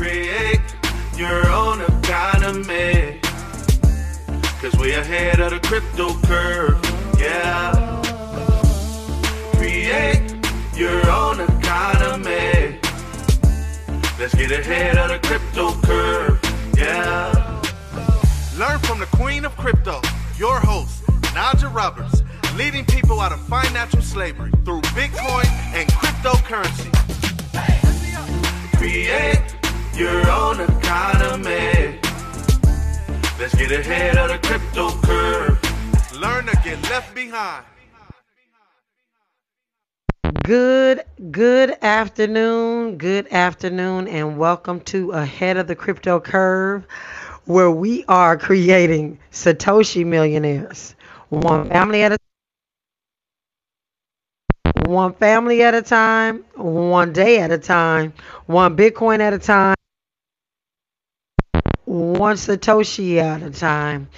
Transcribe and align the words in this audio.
Create 0.00 0.62
your 1.14 1.46
own 1.50 1.82
economy. 1.82 3.20
Cause 4.62 4.74
we 4.80 4.94
ahead 4.94 5.40
of 5.40 5.50
the 5.50 5.60
crypto 5.62 6.14
curve. 6.22 6.80
Yeah. 7.18 8.00
Create 9.56 10.34
your 10.74 11.06
own 11.10 11.40
economy. 11.40 12.78
Let's 14.18 14.34
get 14.34 14.50
ahead 14.52 14.96
of 14.96 15.10
the 15.10 15.18
crypto 15.28 15.72
curve. 15.82 16.40
Yeah. 16.78 17.60
Learn 18.56 18.78
from 18.78 19.00
the 19.00 19.08
queen 19.12 19.44
of 19.44 19.54
crypto, 19.58 20.00
your 20.38 20.60
host, 20.60 21.04
Najah 21.34 21.74
Roberts, 21.74 22.22
leading 22.56 22.86
people 22.86 23.20
out 23.20 23.32
of 23.32 23.40
financial 23.48 24.00
slavery 24.00 24.50
through 24.64 24.80
Bitcoin 24.96 25.44
and 25.74 25.86
cryptocurrency. 25.90 26.88
Create 28.78 29.59
your 30.00 30.30
own 30.30 30.58
economy. 30.58 31.98
Let's 33.38 33.54
get 33.54 33.70
ahead 33.70 34.16
of 34.16 34.30
the 34.30 34.38
crypto 34.42 34.88
curve. 35.02 36.18
Learn 36.18 36.46
to 36.46 36.58
get 36.64 36.82
left 36.84 37.14
behind. 37.14 37.66
Good, 40.42 41.02
good 41.30 41.76
afternoon, 41.82 42.96
good 42.96 43.30
afternoon, 43.30 44.08
and 44.08 44.38
welcome 44.38 44.80
to 44.84 45.10
Ahead 45.10 45.58
of 45.58 45.66
the 45.66 45.76
Crypto 45.76 46.18
Curve, 46.18 46.86
where 47.44 47.70
we 47.70 48.06
are 48.08 48.38
creating 48.38 49.18
Satoshi 49.30 50.06
millionaires, 50.06 50.94
one 51.28 51.68
family 51.68 52.04
at 52.04 52.12
a 52.12 52.16
one 54.86 55.12
family 55.12 55.62
at 55.62 55.74
a 55.74 55.82
time, 55.82 56.42
one 56.54 57.12
day 57.12 57.38
at 57.40 57.50
a 57.50 57.58
time, 57.58 58.14
one 58.46 58.78
Bitcoin 58.78 59.20
at 59.20 59.34
a 59.34 59.38
time, 59.38 59.76
one 61.90 62.36
Satoshi 62.36 63.16
at 63.16 63.42
a 63.42 63.50
time. 63.50 64.08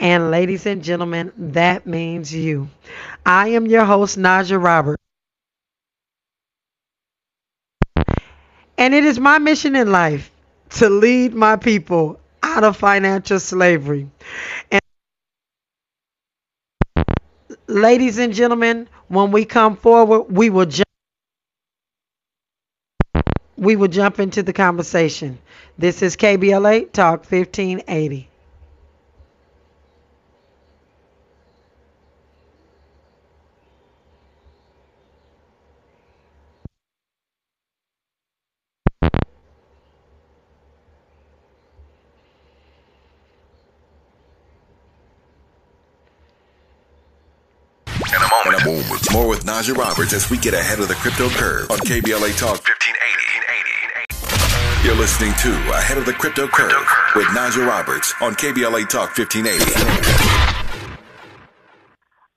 And 0.00 0.30
ladies 0.32 0.66
and 0.66 0.82
gentlemen, 0.82 1.32
that 1.36 1.86
means 1.86 2.34
you. 2.34 2.68
I 3.24 3.48
am 3.48 3.66
your 3.66 3.84
host, 3.84 4.18
Najah 4.18 4.62
Roberts. 4.62 5.00
And 8.76 8.94
it 8.94 9.04
is 9.04 9.20
my 9.20 9.38
mission 9.38 9.76
in 9.76 9.92
life 9.92 10.30
to 10.70 10.88
lead 10.88 11.34
my 11.34 11.54
people 11.56 12.18
out 12.42 12.64
of 12.64 12.76
financial 12.76 13.38
slavery. 13.38 14.10
And 14.72 14.80
ladies 17.68 18.18
and 18.18 18.34
gentlemen, 18.34 18.88
when 19.08 19.30
we 19.30 19.44
come 19.44 19.76
forward, 19.76 20.22
we 20.22 20.50
will 20.50 20.66
jump 20.66 20.89
we 23.60 23.76
will 23.76 23.88
jump 23.88 24.18
into 24.18 24.42
the 24.42 24.54
conversation. 24.54 25.38
This 25.76 26.00
is 26.00 26.16
KBLA 26.16 26.92
Talk 26.92 27.30
1580. 27.30 28.26
In 48.10 48.16
a 48.16 48.28
moment. 48.28 48.46
In 48.46 48.54
a 48.54 48.64
moment. 48.64 49.12
More 49.12 49.28
with 49.28 49.44
Najah 49.44 49.76
Roberts 49.76 50.14
as 50.14 50.30
we 50.30 50.38
get 50.38 50.54
ahead 50.54 50.80
of 50.80 50.88
the 50.88 50.94
crypto 50.94 51.28
curve 51.28 51.70
on 51.70 51.78
KBLA 51.78 52.38
Talk 52.38 52.56
1580. 52.56 53.29
You're 54.82 54.96
listening 54.96 55.34
to 55.42 55.50
Ahead 55.72 55.98
of 55.98 56.06
the 56.06 56.14
Crypto 56.14 56.48
Curve 56.48 56.86
with 57.14 57.26
Najah 57.26 57.66
Roberts 57.66 58.14
on 58.22 58.32
KBLA 58.32 58.88
Talk 58.88 59.14
1580. 59.14 59.62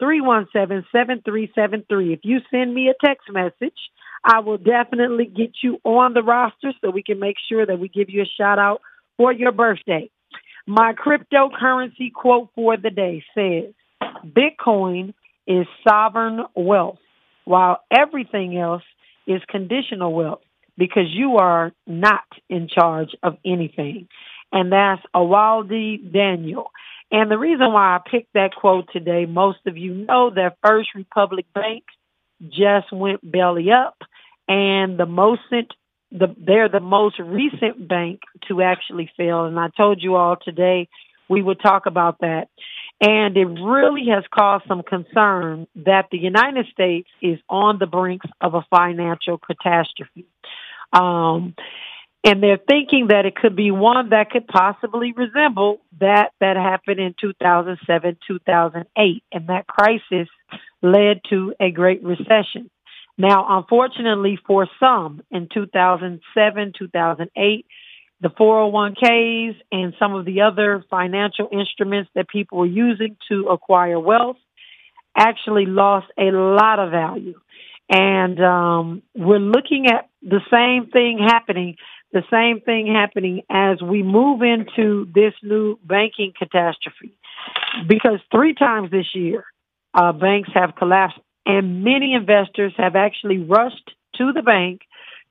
424-317-7373. 0.01 2.13
If 2.13 2.19
you 2.23 2.39
send 2.51 2.73
me 2.73 2.89
a 2.89 3.05
text 3.05 3.29
message, 3.31 3.77
I 4.23 4.39
will 4.39 4.57
definitely 4.57 5.25
get 5.25 5.51
you 5.63 5.79
on 5.83 6.13
the 6.13 6.23
roster 6.23 6.73
so 6.81 6.89
we 6.89 7.03
can 7.03 7.19
make 7.19 7.37
sure 7.47 7.65
that 7.65 7.79
we 7.79 7.87
give 7.87 8.09
you 8.09 8.23
a 8.23 8.31
shout 8.37 8.59
out 8.59 8.81
for 9.17 9.31
your 9.31 9.51
birthday. 9.51 10.09
My 10.67 10.93
cryptocurrency 10.93 12.11
quote 12.11 12.49
for 12.55 12.75
the 12.75 12.89
day 12.89 13.23
says, 13.35 13.71
Bitcoin 14.25 15.13
is 15.45 15.67
sovereign 15.87 16.43
wealth, 16.55 16.97
while 17.45 17.79
everything 17.91 18.57
else 18.57 18.83
is 19.25 19.41
conditional 19.49 20.13
wealth 20.13 20.41
because 20.77 21.07
you 21.09 21.37
are 21.37 21.71
not 21.87 22.25
in 22.49 22.67
charge 22.67 23.15
of 23.23 23.37
anything. 23.45 24.07
And 24.51 24.71
that's 24.71 25.01
Awaldi 25.15 26.11
Daniel. 26.11 26.71
And 27.11 27.31
the 27.31 27.37
reason 27.37 27.71
why 27.71 27.95
I 27.95 28.09
picked 28.09 28.33
that 28.33 28.55
quote 28.55 28.89
today, 28.91 29.25
most 29.25 29.59
of 29.67 29.77
you 29.77 29.93
know 29.93 30.31
that 30.31 30.57
First 30.65 30.89
Republic 30.95 31.45
Bank 31.53 31.83
just 32.49 32.91
went 32.91 33.19
belly 33.29 33.71
up 33.71 33.97
and 34.47 34.99
the 34.99 35.05
most 35.05 35.41
the, 36.11 36.35
they're 36.37 36.69
the 36.69 36.79
most 36.79 37.19
recent 37.19 37.87
bank 37.87 38.21
to 38.47 38.61
actually 38.61 39.09
fail. 39.17 39.45
And 39.45 39.59
I 39.59 39.69
told 39.75 40.01
you 40.01 40.15
all 40.15 40.35
today 40.35 40.87
we 41.29 41.41
would 41.41 41.59
talk 41.59 41.85
about 41.85 42.19
that. 42.19 42.49
And 43.01 43.35
it 43.35 43.45
really 43.45 44.05
has 44.09 44.23
caused 44.33 44.65
some 44.67 44.81
concern 44.81 45.67
that 45.75 46.07
the 46.11 46.17
United 46.17 46.67
States 46.71 47.09
is 47.21 47.39
on 47.49 47.77
the 47.77 47.87
brink 47.87 48.21
of 48.39 48.53
a 48.53 48.65
financial 48.69 49.37
catastrophe. 49.37 50.25
Um, 50.93 51.55
and 52.23 52.41
they're 52.41 52.57
thinking 52.57 53.07
that 53.09 53.25
it 53.25 53.35
could 53.35 53.55
be 53.55 53.69
one 53.69 54.09
that 54.09 54.31
could 54.31 54.47
possibly 54.47 55.11
resemble 55.11 55.81
that 55.99 56.31
that 56.39 56.55
happened 56.55 56.99
in 56.99 57.13
2007, 57.21 58.17
2008. 58.27 59.23
And 59.31 59.47
that 59.47 59.67
crisis 59.67 60.27
led 60.81 61.21
to 61.29 61.53
a 61.59 61.69
great 61.69 62.03
recession. 62.03 62.71
Now, 63.17 63.45
unfortunately 63.47 64.39
for 64.45 64.67
some 64.79 65.21
in 65.29 65.47
2007, 65.53 66.73
2008, 66.77 67.65
the 68.21 68.29
401ks 68.29 69.55
and 69.71 69.93
some 69.99 70.15
of 70.15 70.25
the 70.25 70.41
other 70.41 70.83
financial 70.89 71.49
instruments 71.51 72.09
that 72.15 72.29
people 72.29 72.59
were 72.59 72.65
using 72.65 73.17
to 73.29 73.47
acquire 73.47 73.99
wealth 73.99 74.37
actually 75.17 75.65
lost 75.65 76.07
a 76.17 76.31
lot 76.31 76.79
of 76.79 76.91
value. 76.91 77.39
And 77.89 78.41
um, 78.41 79.03
we're 79.15 79.37
looking 79.37 79.87
at 79.87 80.09
the 80.21 80.41
same 80.51 80.89
thing 80.91 81.19
happening, 81.23 81.75
the 82.11 82.23
same 82.31 82.61
thing 82.61 82.87
happening 82.87 83.43
as 83.49 83.81
we 83.81 84.01
move 84.01 84.41
into 84.41 85.07
this 85.13 85.33
new 85.43 85.77
banking 85.83 86.33
catastrophe. 86.37 87.13
Because 87.87 88.19
three 88.31 88.55
times 88.55 88.89
this 88.91 89.13
year, 89.13 89.43
uh, 89.93 90.11
banks 90.13 90.49
have 90.53 90.75
collapsed 90.75 91.19
and 91.45 91.83
many 91.83 92.13
investors 92.13 92.73
have 92.77 92.95
actually 92.95 93.37
rushed 93.37 93.91
to 94.15 94.33
the 94.33 94.41
bank 94.41 94.81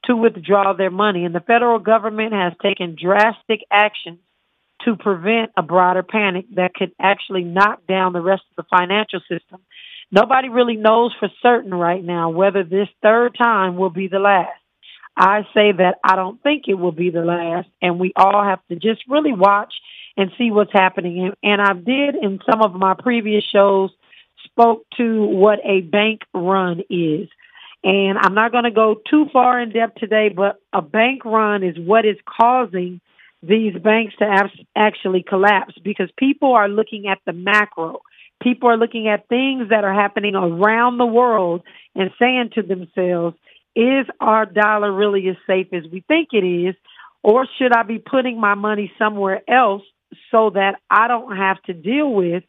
to 0.06 0.16
withdraw 0.16 0.72
their 0.72 0.90
money. 0.90 1.24
And 1.24 1.34
the 1.34 1.40
federal 1.40 1.78
government 1.78 2.32
has 2.32 2.52
taken 2.62 2.96
drastic 3.00 3.60
action 3.70 4.18
to 4.84 4.96
prevent 4.96 5.50
a 5.56 5.62
broader 5.62 6.02
panic 6.02 6.46
that 6.56 6.74
could 6.74 6.92
actually 7.00 7.44
knock 7.44 7.86
down 7.86 8.12
the 8.12 8.20
rest 8.20 8.42
of 8.50 8.64
the 8.64 8.68
financial 8.76 9.20
system. 9.20 9.60
Nobody 10.10 10.48
really 10.48 10.76
knows 10.76 11.12
for 11.18 11.28
certain 11.42 11.72
right 11.74 12.04
now 12.04 12.30
whether 12.30 12.62
this 12.62 12.88
third 13.02 13.36
time 13.36 13.76
will 13.76 13.90
be 13.90 14.08
the 14.08 14.18
last. 14.18 14.50
I 15.16 15.42
say 15.54 15.72
that 15.72 15.98
I 16.02 16.16
don't 16.16 16.42
think 16.42 16.64
it 16.66 16.74
will 16.74 16.92
be 16.92 17.10
the 17.10 17.24
last, 17.24 17.68
and 17.80 18.00
we 18.00 18.12
all 18.16 18.44
have 18.44 18.60
to 18.68 18.74
just 18.74 19.02
really 19.08 19.32
watch 19.32 19.72
and 20.16 20.30
see 20.36 20.50
what's 20.50 20.72
happening. 20.72 21.24
And, 21.24 21.34
and 21.42 21.62
I 21.62 21.72
did 21.72 22.16
in 22.16 22.40
some 22.48 22.62
of 22.62 22.74
my 22.74 22.94
previous 22.94 23.44
shows 23.44 23.90
spoke 24.44 24.84
to 24.96 25.24
what 25.24 25.60
a 25.64 25.80
bank 25.80 26.20
run 26.32 26.80
is. 26.90 27.28
And 27.84 28.16
I'm 28.18 28.34
not 28.34 28.50
going 28.50 28.64
to 28.64 28.70
go 28.70 28.96
too 29.10 29.26
far 29.30 29.60
in 29.60 29.70
depth 29.70 29.96
today, 29.96 30.30
but 30.34 30.58
a 30.72 30.80
bank 30.80 31.24
run 31.26 31.62
is 31.62 31.76
what 31.78 32.06
is 32.06 32.16
causing 32.26 33.00
these 33.42 33.74
banks 33.74 34.14
to 34.18 34.50
actually 34.74 35.22
collapse 35.22 35.74
because 35.84 36.08
people 36.16 36.54
are 36.54 36.68
looking 36.68 37.06
at 37.08 37.18
the 37.26 37.34
macro. 37.34 38.00
People 38.42 38.70
are 38.70 38.78
looking 38.78 39.06
at 39.08 39.28
things 39.28 39.68
that 39.68 39.84
are 39.84 39.92
happening 39.92 40.34
around 40.34 40.96
the 40.96 41.04
world 41.04 41.62
and 41.94 42.10
saying 42.18 42.50
to 42.54 42.62
themselves, 42.62 43.36
is 43.76 44.06
our 44.18 44.46
dollar 44.46 44.90
really 44.90 45.28
as 45.28 45.36
safe 45.46 45.66
as 45.74 45.82
we 45.92 46.00
think 46.08 46.28
it 46.32 46.44
is? 46.44 46.74
Or 47.22 47.46
should 47.58 47.72
I 47.72 47.82
be 47.82 47.98
putting 47.98 48.40
my 48.40 48.54
money 48.54 48.92
somewhere 48.98 49.42
else 49.48 49.82
so 50.30 50.50
that 50.50 50.80
I 50.88 51.08
don't 51.08 51.36
have 51.36 51.60
to 51.64 51.74
deal 51.74 52.10
with 52.10 52.44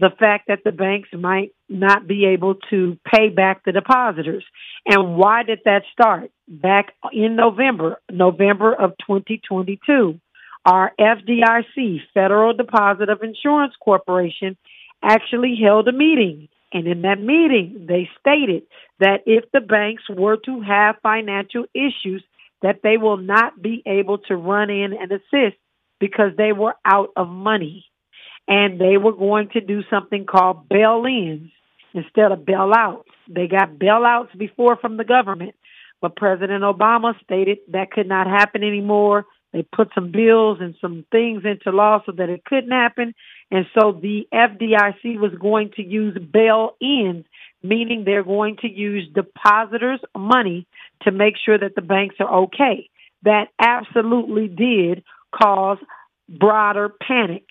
the 0.00 0.10
fact 0.18 0.48
that 0.48 0.64
the 0.64 0.72
banks 0.72 1.10
might 1.12 1.52
not 1.68 2.06
be 2.06 2.24
able 2.26 2.54
to 2.70 2.98
pay 3.04 3.28
back 3.28 3.64
the 3.64 3.72
depositors. 3.72 4.44
And 4.86 5.16
why 5.16 5.42
did 5.42 5.60
that 5.66 5.82
start? 5.92 6.30
Back 6.48 6.94
in 7.12 7.36
November, 7.36 8.00
November 8.10 8.72
of 8.72 8.92
2022, 9.06 10.18
our 10.64 10.92
FDIC, 10.98 12.00
Federal 12.14 12.54
Deposit 12.54 13.10
of 13.10 13.22
Insurance 13.22 13.74
Corporation, 13.78 14.56
actually 15.02 15.58
held 15.62 15.86
a 15.86 15.92
meeting. 15.92 16.48
And 16.72 16.86
in 16.86 17.02
that 17.02 17.20
meeting, 17.20 17.86
they 17.86 18.08
stated 18.20 18.62
that 19.00 19.24
if 19.26 19.44
the 19.52 19.60
banks 19.60 20.04
were 20.08 20.38
to 20.46 20.62
have 20.62 20.96
financial 21.02 21.66
issues, 21.74 22.24
that 22.62 22.80
they 22.82 22.96
will 22.96 23.16
not 23.18 23.60
be 23.60 23.82
able 23.84 24.18
to 24.18 24.36
run 24.36 24.70
in 24.70 24.94
and 24.94 25.12
assist 25.12 25.56
because 25.98 26.32
they 26.38 26.52
were 26.52 26.74
out 26.84 27.10
of 27.16 27.28
money. 27.28 27.84
And 28.50 28.80
they 28.80 28.96
were 28.96 29.12
going 29.12 29.48
to 29.50 29.60
do 29.60 29.82
something 29.88 30.26
called 30.26 30.68
bail-ins 30.68 31.52
instead 31.94 32.32
of 32.32 32.40
bailouts. 32.40 33.04
They 33.28 33.46
got 33.46 33.78
bailouts 33.78 34.36
before 34.36 34.76
from 34.76 34.96
the 34.96 35.04
government, 35.04 35.54
but 36.00 36.16
President 36.16 36.64
Obama 36.64 37.14
stated 37.22 37.58
that 37.68 37.92
could 37.92 38.08
not 38.08 38.26
happen 38.26 38.64
anymore. 38.64 39.24
They 39.52 39.62
put 39.62 39.90
some 39.94 40.10
bills 40.10 40.58
and 40.60 40.74
some 40.80 41.04
things 41.12 41.44
into 41.44 41.70
law 41.70 42.02
so 42.04 42.12
that 42.12 42.28
it 42.28 42.44
couldn't 42.44 42.72
happen. 42.72 43.14
And 43.52 43.66
so 43.72 43.92
the 43.92 44.26
FDIC 44.34 45.18
was 45.20 45.32
going 45.40 45.70
to 45.76 45.82
use 45.82 46.18
bail-ins, 46.18 47.26
meaning 47.62 48.02
they're 48.04 48.24
going 48.24 48.56
to 48.62 48.68
use 48.68 49.08
depositors' 49.14 50.00
money 50.16 50.66
to 51.02 51.12
make 51.12 51.34
sure 51.44 51.58
that 51.58 51.76
the 51.76 51.82
banks 51.82 52.16
are 52.18 52.42
okay. 52.44 52.90
That 53.22 53.48
absolutely 53.60 54.48
did 54.48 55.04
cause 55.32 55.78
broader 56.30 56.88
panic. 57.06 57.44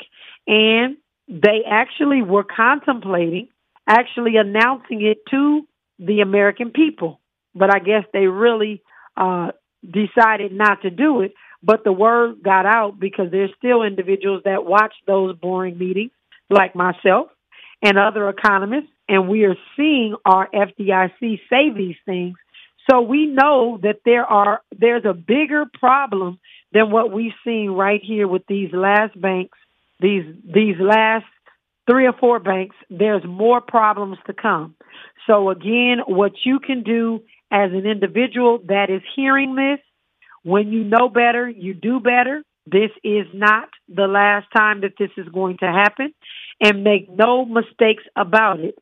And 0.47 0.97
they 1.27 1.63
actually 1.69 2.23
were 2.23 2.43
contemplating 2.43 3.49
actually 3.89 4.35
announcing 4.37 5.01
it 5.01 5.17
to 5.31 5.67
the 5.97 6.21
American 6.21 6.69
people. 6.69 7.19
But 7.55 7.73
I 7.73 7.79
guess 7.79 8.03
they 8.13 8.27
really 8.27 8.83
uh, 9.17 9.51
decided 9.83 10.53
not 10.53 10.83
to 10.83 10.91
do 10.91 11.21
it. 11.21 11.33
But 11.61 11.83
the 11.83 11.91
word 11.91 12.41
got 12.41 12.65
out 12.65 12.99
because 12.99 13.31
there's 13.31 13.51
still 13.57 13.81
individuals 13.81 14.43
that 14.45 14.63
watch 14.63 14.93
those 15.05 15.35
boring 15.35 15.77
meetings, 15.77 16.11
like 16.49 16.73
myself 16.75 17.27
and 17.81 17.97
other 17.97 18.29
economists, 18.29 18.89
and 19.07 19.27
we 19.27 19.43
are 19.45 19.55
seeing 19.75 20.15
our 20.25 20.47
FDIC 20.53 21.39
say 21.49 21.69
these 21.75 21.95
things. 22.05 22.35
So 22.89 23.01
we 23.01 23.25
know 23.25 23.79
that 23.83 24.01
there 24.05 24.25
are 24.25 24.61
there's 24.77 25.05
a 25.05 25.13
bigger 25.13 25.65
problem 25.79 26.39
than 26.71 26.91
what 26.91 27.11
we've 27.11 27.33
seen 27.43 27.71
right 27.71 28.01
here 28.03 28.27
with 28.27 28.43
these 28.47 28.71
last 28.73 29.19
banks, 29.19 29.57
these 29.99 30.23
these 30.43 30.75
last 30.79 31.25
three 31.89 32.05
or 32.05 32.13
four 32.13 32.39
banks. 32.39 32.75
There's 32.89 33.23
more 33.25 33.61
problems 33.61 34.17
to 34.27 34.33
come. 34.33 34.75
So 35.27 35.49
again, 35.49 35.99
what 36.07 36.33
you 36.45 36.59
can 36.59 36.83
do 36.83 37.21
as 37.51 37.71
an 37.71 37.85
individual 37.85 38.59
that 38.67 38.89
is 38.89 39.01
hearing 39.15 39.55
this, 39.55 39.79
when 40.43 40.71
you 40.71 40.83
know 40.83 41.09
better, 41.09 41.49
you 41.49 41.73
do 41.73 41.99
better. 41.99 42.43
This 42.65 42.91
is 43.03 43.25
not 43.33 43.69
the 43.87 44.05
last 44.05 44.45
time 44.55 44.81
that 44.81 44.93
this 44.99 45.09
is 45.17 45.27
going 45.29 45.57
to 45.57 45.65
happen. 45.65 46.13
And 46.61 46.83
make 46.83 47.09
no 47.09 47.45
mistakes 47.45 48.03
about 48.15 48.59
it. 48.59 48.77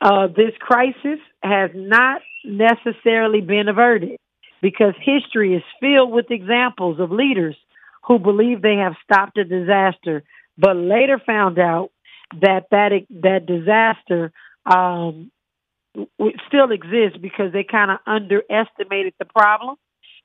Uh, 0.00 0.26
this 0.26 0.52
crisis 0.60 1.18
has 1.42 1.70
not 1.74 2.20
necessarily 2.44 3.40
been 3.40 3.68
averted 3.68 4.18
because 4.64 4.94
history 4.98 5.54
is 5.54 5.62
filled 5.78 6.10
with 6.10 6.30
examples 6.30 6.98
of 6.98 7.10
leaders 7.10 7.54
who 8.06 8.18
believe 8.18 8.62
they 8.62 8.76
have 8.76 8.94
stopped 9.04 9.36
a 9.36 9.44
disaster, 9.44 10.24
but 10.56 10.74
later 10.74 11.20
found 11.26 11.58
out 11.58 11.90
that 12.40 12.64
that 12.70 12.92
that 13.10 13.44
disaster 13.44 14.32
um, 14.64 15.30
still 16.48 16.70
exists 16.72 17.18
because 17.20 17.52
they 17.52 17.62
kind 17.62 17.90
of 17.90 17.98
underestimated 18.06 19.12
the 19.18 19.26
problem. 19.26 19.76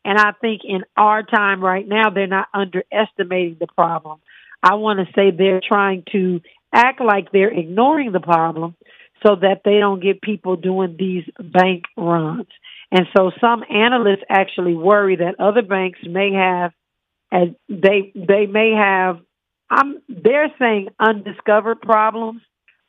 And 0.06 0.18
I 0.18 0.32
think 0.40 0.62
in 0.64 0.84
our 0.96 1.22
time 1.22 1.62
right 1.62 1.86
now, 1.86 2.10
they're 2.10 2.26
not 2.26 2.48
underestimating 2.54 3.58
the 3.60 3.68
problem. 3.68 4.22
I 4.64 4.76
want 4.76 5.06
to 5.06 5.14
say 5.14 5.32
they're 5.32 5.60
trying 5.60 6.06
to 6.14 6.40
act 6.74 7.02
like 7.02 7.34
they're 7.34 7.52
ignoring 7.52 8.14
the 8.14 8.22
problem 8.22 8.78
so 9.22 9.36
that 9.36 9.64
they 9.66 9.80
don't 9.80 10.02
get 10.02 10.22
people 10.22 10.56
doing 10.56 10.96
these 10.98 11.26
bank 11.38 11.84
runs. 11.98 12.48
And 12.92 13.06
so 13.16 13.32
some 13.40 13.64
analysts 13.70 14.24
actually 14.30 14.76
worry 14.76 15.18
that 15.18 15.40
other 15.40 15.62
banks 15.62 16.00
may 16.04 16.34
have, 16.34 16.72
as 17.32 17.50
they 17.68 18.12
they 18.16 18.48
may 18.48 18.72
have, 18.72 19.20
I'm 19.70 20.02
they're 20.08 20.52
saying 20.58 20.90
undiscovered 21.00 21.82
problems, 21.82 22.42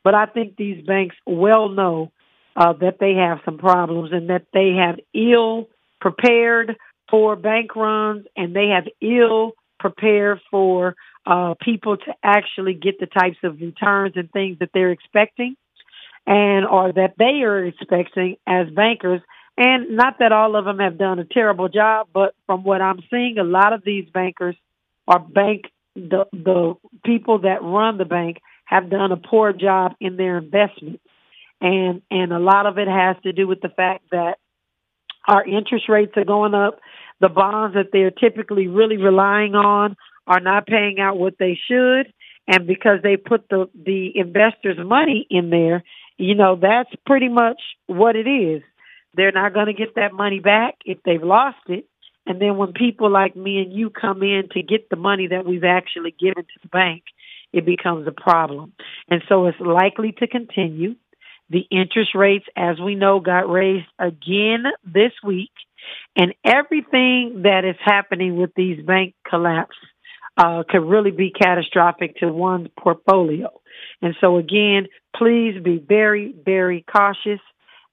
but 0.03 0.15
I 0.15 0.25
think 0.25 0.55
these 0.55 0.83
banks 0.85 1.15
well 1.27 1.69
know 1.69 2.11
uh, 2.55 2.73
that 2.73 2.97
they 2.99 3.13
have 3.13 3.39
some 3.45 3.59
problems 3.59 4.11
and 4.11 4.29
that 4.29 4.47
they 4.53 4.75
have 4.79 4.99
ill 5.13 5.69
prepared 5.99 6.75
for 7.09 7.35
bank 7.35 7.75
runs 7.75 8.25
and 8.35 8.55
they 8.55 8.69
have 8.69 8.87
ill 9.01 9.51
prepared 9.79 10.39
for 10.49 10.95
uh, 11.25 11.53
people 11.61 11.97
to 11.97 12.13
actually 12.23 12.73
get 12.73 12.99
the 12.99 13.05
types 13.05 13.37
of 13.43 13.61
returns 13.61 14.13
and 14.15 14.31
things 14.31 14.57
that 14.59 14.69
they're 14.73 14.91
expecting 14.91 15.55
and 16.25 16.65
or 16.65 16.91
that 16.91 17.13
they 17.17 17.43
are 17.43 17.65
expecting 17.65 18.37
as 18.47 18.67
bankers 18.69 19.21
and 19.61 19.95
not 19.95 20.17
that 20.17 20.31
all 20.31 20.55
of 20.55 20.65
them 20.65 20.79
have 20.79 20.97
done 20.97 21.19
a 21.19 21.23
terrible 21.23 21.69
job, 21.69 22.07
but 22.11 22.33
from 22.47 22.63
what 22.63 22.81
I'm 22.81 22.99
seeing, 23.11 23.37
a 23.37 23.43
lot 23.43 23.73
of 23.73 23.83
these 23.85 24.09
bankers 24.11 24.55
are 25.07 25.19
bank 25.19 25.65
the 25.93 26.25
the 26.31 26.73
people 27.05 27.39
that 27.41 27.61
run 27.61 27.99
the 27.99 28.05
bank 28.05 28.37
have 28.65 28.89
done 28.89 29.11
a 29.11 29.17
poor 29.17 29.53
job 29.53 29.93
in 29.99 30.17
their 30.17 30.39
investments. 30.39 31.03
And 31.61 32.01
and 32.09 32.33
a 32.33 32.39
lot 32.39 32.65
of 32.65 32.79
it 32.79 32.87
has 32.87 33.17
to 33.21 33.33
do 33.33 33.47
with 33.47 33.61
the 33.61 33.69
fact 33.69 34.05
that 34.09 34.39
our 35.27 35.45
interest 35.45 35.87
rates 35.89 36.13
are 36.15 36.25
going 36.25 36.55
up. 36.55 36.79
The 37.19 37.29
bonds 37.29 37.75
that 37.75 37.91
they're 37.93 38.09
typically 38.09 38.67
really 38.67 38.97
relying 38.97 39.53
on 39.53 39.95
are 40.25 40.39
not 40.39 40.65
paying 40.65 40.99
out 40.99 41.19
what 41.19 41.35
they 41.37 41.59
should. 41.67 42.11
And 42.47 42.65
because 42.65 43.03
they 43.03 43.15
put 43.15 43.47
the, 43.47 43.69
the 43.75 44.11
investors' 44.15 44.79
money 44.83 45.27
in 45.29 45.51
there, 45.51 45.83
you 46.17 46.33
know, 46.33 46.57
that's 46.59 46.89
pretty 47.05 47.29
much 47.29 47.61
what 47.85 48.15
it 48.15 48.27
is. 48.27 48.63
They're 49.15 49.31
not 49.31 49.53
going 49.53 49.67
to 49.67 49.73
get 49.73 49.95
that 49.95 50.13
money 50.13 50.39
back 50.39 50.75
if 50.85 50.99
they've 51.03 51.21
lost 51.21 51.57
it. 51.67 51.85
And 52.25 52.41
then 52.41 52.57
when 52.57 52.73
people 52.73 53.09
like 53.11 53.35
me 53.35 53.59
and 53.59 53.73
you 53.73 53.89
come 53.89 54.21
in 54.21 54.43
to 54.51 54.61
get 54.61 54.89
the 54.89 54.95
money 54.95 55.27
that 55.27 55.45
we've 55.45 55.63
actually 55.63 56.15
given 56.17 56.43
to 56.43 56.59
the 56.61 56.69
bank, 56.69 57.03
it 57.51 57.65
becomes 57.65 58.07
a 58.07 58.11
problem. 58.11 58.73
And 59.09 59.21
so 59.27 59.47
it's 59.47 59.59
likely 59.59 60.13
to 60.19 60.27
continue. 60.27 60.95
The 61.49 61.65
interest 61.69 62.11
rates, 62.15 62.45
as 62.55 62.79
we 62.79 62.95
know, 62.95 63.19
got 63.19 63.49
raised 63.49 63.87
again 63.99 64.63
this 64.85 65.11
week. 65.23 65.51
And 66.15 66.33
everything 66.45 67.41
that 67.43 67.65
is 67.65 67.75
happening 67.83 68.37
with 68.37 68.51
these 68.55 68.85
bank 68.85 69.15
collapse 69.27 69.75
uh, 70.37 70.63
could 70.69 70.87
really 70.87 71.11
be 71.11 71.31
catastrophic 71.31 72.17
to 72.17 72.31
one's 72.31 72.69
portfolio. 72.79 73.49
And 74.01 74.15
so 74.21 74.37
again, 74.37 74.87
please 75.15 75.61
be 75.61 75.77
very, 75.77 76.33
very 76.45 76.85
cautious 76.89 77.41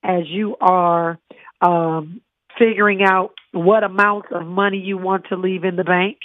as 0.02 0.23
you 0.26 0.57
are 0.61 1.19
um, 1.61 2.21
figuring 2.59 3.02
out 3.02 3.35
what 3.52 3.85
amount 3.85 4.26
of 4.33 4.47
money 4.47 4.78
you 4.78 4.99
want 4.99 5.26
to 5.28 5.37
leave 5.37 5.64
in 5.64 5.76
the 5.76 5.85
bank. 5.85 6.19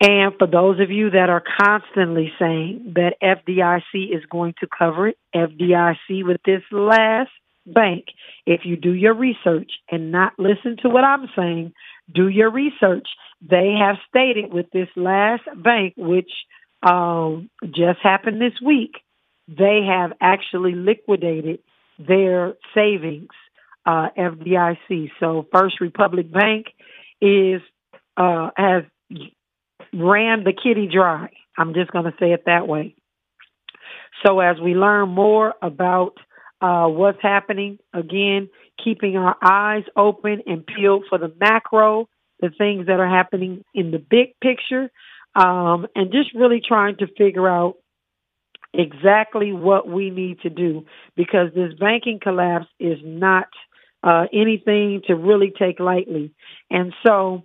And 0.00 0.32
for 0.38 0.46
those 0.46 0.80
of 0.80 0.90
you 0.90 1.10
that 1.10 1.28
are 1.28 1.42
constantly 1.60 2.32
saying 2.38 2.94
that 2.94 3.16
FDIC 3.20 4.16
is 4.16 4.24
going 4.30 4.54
to 4.60 4.68
cover 4.76 5.08
it, 5.08 5.18
FDIC 5.34 6.24
with 6.24 6.40
this 6.44 6.62
last 6.70 7.30
bank, 7.66 8.04
if 8.46 8.60
you 8.64 8.76
do 8.76 8.92
your 8.92 9.14
research 9.14 9.70
and 9.90 10.12
not 10.12 10.34
listen 10.38 10.76
to 10.82 10.88
what 10.88 11.04
I'm 11.04 11.28
saying, 11.36 11.72
do 12.14 12.28
your 12.28 12.50
research. 12.50 13.08
They 13.40 13.76
have 13.80 13.96
stated 14.08 14.52
with 14.52 14.66
this 14.72 14.88
last 14.94 15.42
bank, 15.56 15.94
which 15.96 16.30
um, 16.82 17.50
just 17.64 17.98
happened 18.02 18.40
this 18.40 18.60
week, 18.64 18.92
they 19.48 19.80
have 19.88 20.12
actually 20.20 20.74
liquidated 20.74 21.58
their 21.98 22.54
savings 22.74 23.28
uh, 23.86 24.08
FDIC. 24.16 25.10
So 25.20 25.46
First 25.52 25.80
Republic 25.80 26.30
Bank 26.32 26.66
is 27.20 27.60
uh, 28.16 28.50
has 28.56 28.84
ran 29.92 30.44
the 30.44 30.52
kitty 30.52 30.88
dry. 30.92 31.30
I'm 31.56 31.74
just 31.74 31.90
going 31.90 32.04
to 32.04 32.14
say 32.20 32.32
it 32.32 32.44
that 32.46 32.68
way. 32.68 32.94
So 34.24 34.40
as 34.40 34.56
we 34.60 34.74
learn 34.74 35.08
more 35.08 35.54
about 35.62 36.14
uh, 36.60 36.86
what's 36.86 37.22
happening, 37.22 37.78
again, 37.92 38.50
keeping 38.82 39.16
our 39.16 39.36
eyes 39.42 39.84
open 39.96 40.42
and 40.46 40.66
peeled 40.66 41.04
for 41.08 41.18
the 41.18 41.32
macro, 41.40 42.08
the 42.40 42.50
things 42.56 42.86
that 42.86 43.00
are 43.00 43.08
happening 43.08 43.64
in 43.74 43.90
the 43.90 43.98
big 43.98 44.38
picture, 44.40 44.90
um, 45.34 45.86
and 45.94 46.12
just 46.12 46.34
really 46.34 46.60
trying 46.66 46.96
to 46.96 47.06
figure 47.16 47.48
out 47.48 47.76
exactly 48.72 49.52
what 49.52 49.88
we 49.88 50.10
need 50.10 50.40
to 50.40 50.50
do 50.50 50.86
because 51.16 51.48
this 51.54 51.74
banking 51.78 52.20
collapse 52.22 52.66
is 52.78 52.98
not 53.02 53.48
uh, 54.02 54.26
anything 54.32 55.02
to 55.06 55.14
really 55.14 55.52
take 55.58 55.80
lightly. 55.80 56.32
And 56.70 56.92
so 57.06 57.44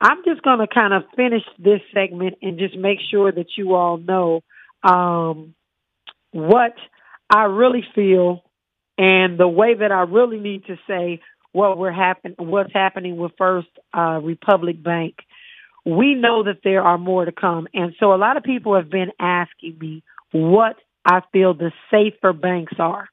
I'm 0.00 0.18
just 0.24 0.42
going 0.42 0.58
to 0.58 0.66
kind 0.66 0.92
of 0.92 1.04
finish 1.14 1.42
this 1.58 1.80
segment 1.94 2.36
and 2.42 2.58
just 2.58 2.76
make 2.76 2.98
sure 3.10 3.32
that 3.32 3.56
you 3.56 3.74
all 3.74 3.96
know 3.96 4.42
um, 4.82 5.54
what 6.32 6.74
I 7.30 7.44
really 7.44 7.84
feel 7.94 8.42
and 8.98 9.38
the 9.38 9.48
way 9.48 9.74
that 9.74 9.92
I 9.92 10.02
really 10.02 10.38
need 10.38 10.66
to 10.66 10.76
say 10.86 11.20
what 11.52 11.78
we're 11.78 11.92
happen 11.92 12.34
what's 12.38 12.72
happening 12.72 13.16
with 13.16 13.32
First 13.38 13.68
uh, 13.96 14.20
Republic 14.22 14.82
Bank. 14.82 15.16
We 15.86 16.14
know 16.14 16.42
that 16.42 16.58
there 16.64 16.82
are 16.82 16.98
more 16.98 17.24
to 17.24 17.32
come, 17.32 17.68
and 17.72 17.94
so 17.98 18.12
a 18.12 18.16
lot 18.16 18.36
of 18.36 18.42
people 18.42 18.74
have 18.74 18.90
been 18.90 19.12
asking 19.18 19.78
me 19.80 20.02
what 20.36 20.76
I 21.04 21.20
feel 21.32 21.54
the 21.54 21.72
safer 21.90 22.32
banks 22.32 22.74
are. 22.78 23.08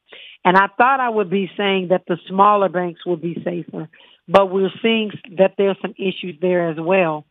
And 0.46 0.58
I 0.58 0.68
thought 0.78 1.00
I 1.00 1.10
would 1.10 1.30
be 1.30 1.50
saying 1.56 1.88
that 1.90 2.04
the 2.08 2.18
smaller 2.28 2.70
banks 2.70 3.06
would 3.06 3.22
be 3.22 3.42
safer, 3.44 3.88
but 4.28 4.52
we're 4.52 4.72
seeing 4.82 5.12
that 5.38 5.54
there's 5.58 5.78
some 5.82 5.94
issues 5.98 6.38
there 6.42 6.70
as 6.70 6.78
well. 6.80 7.26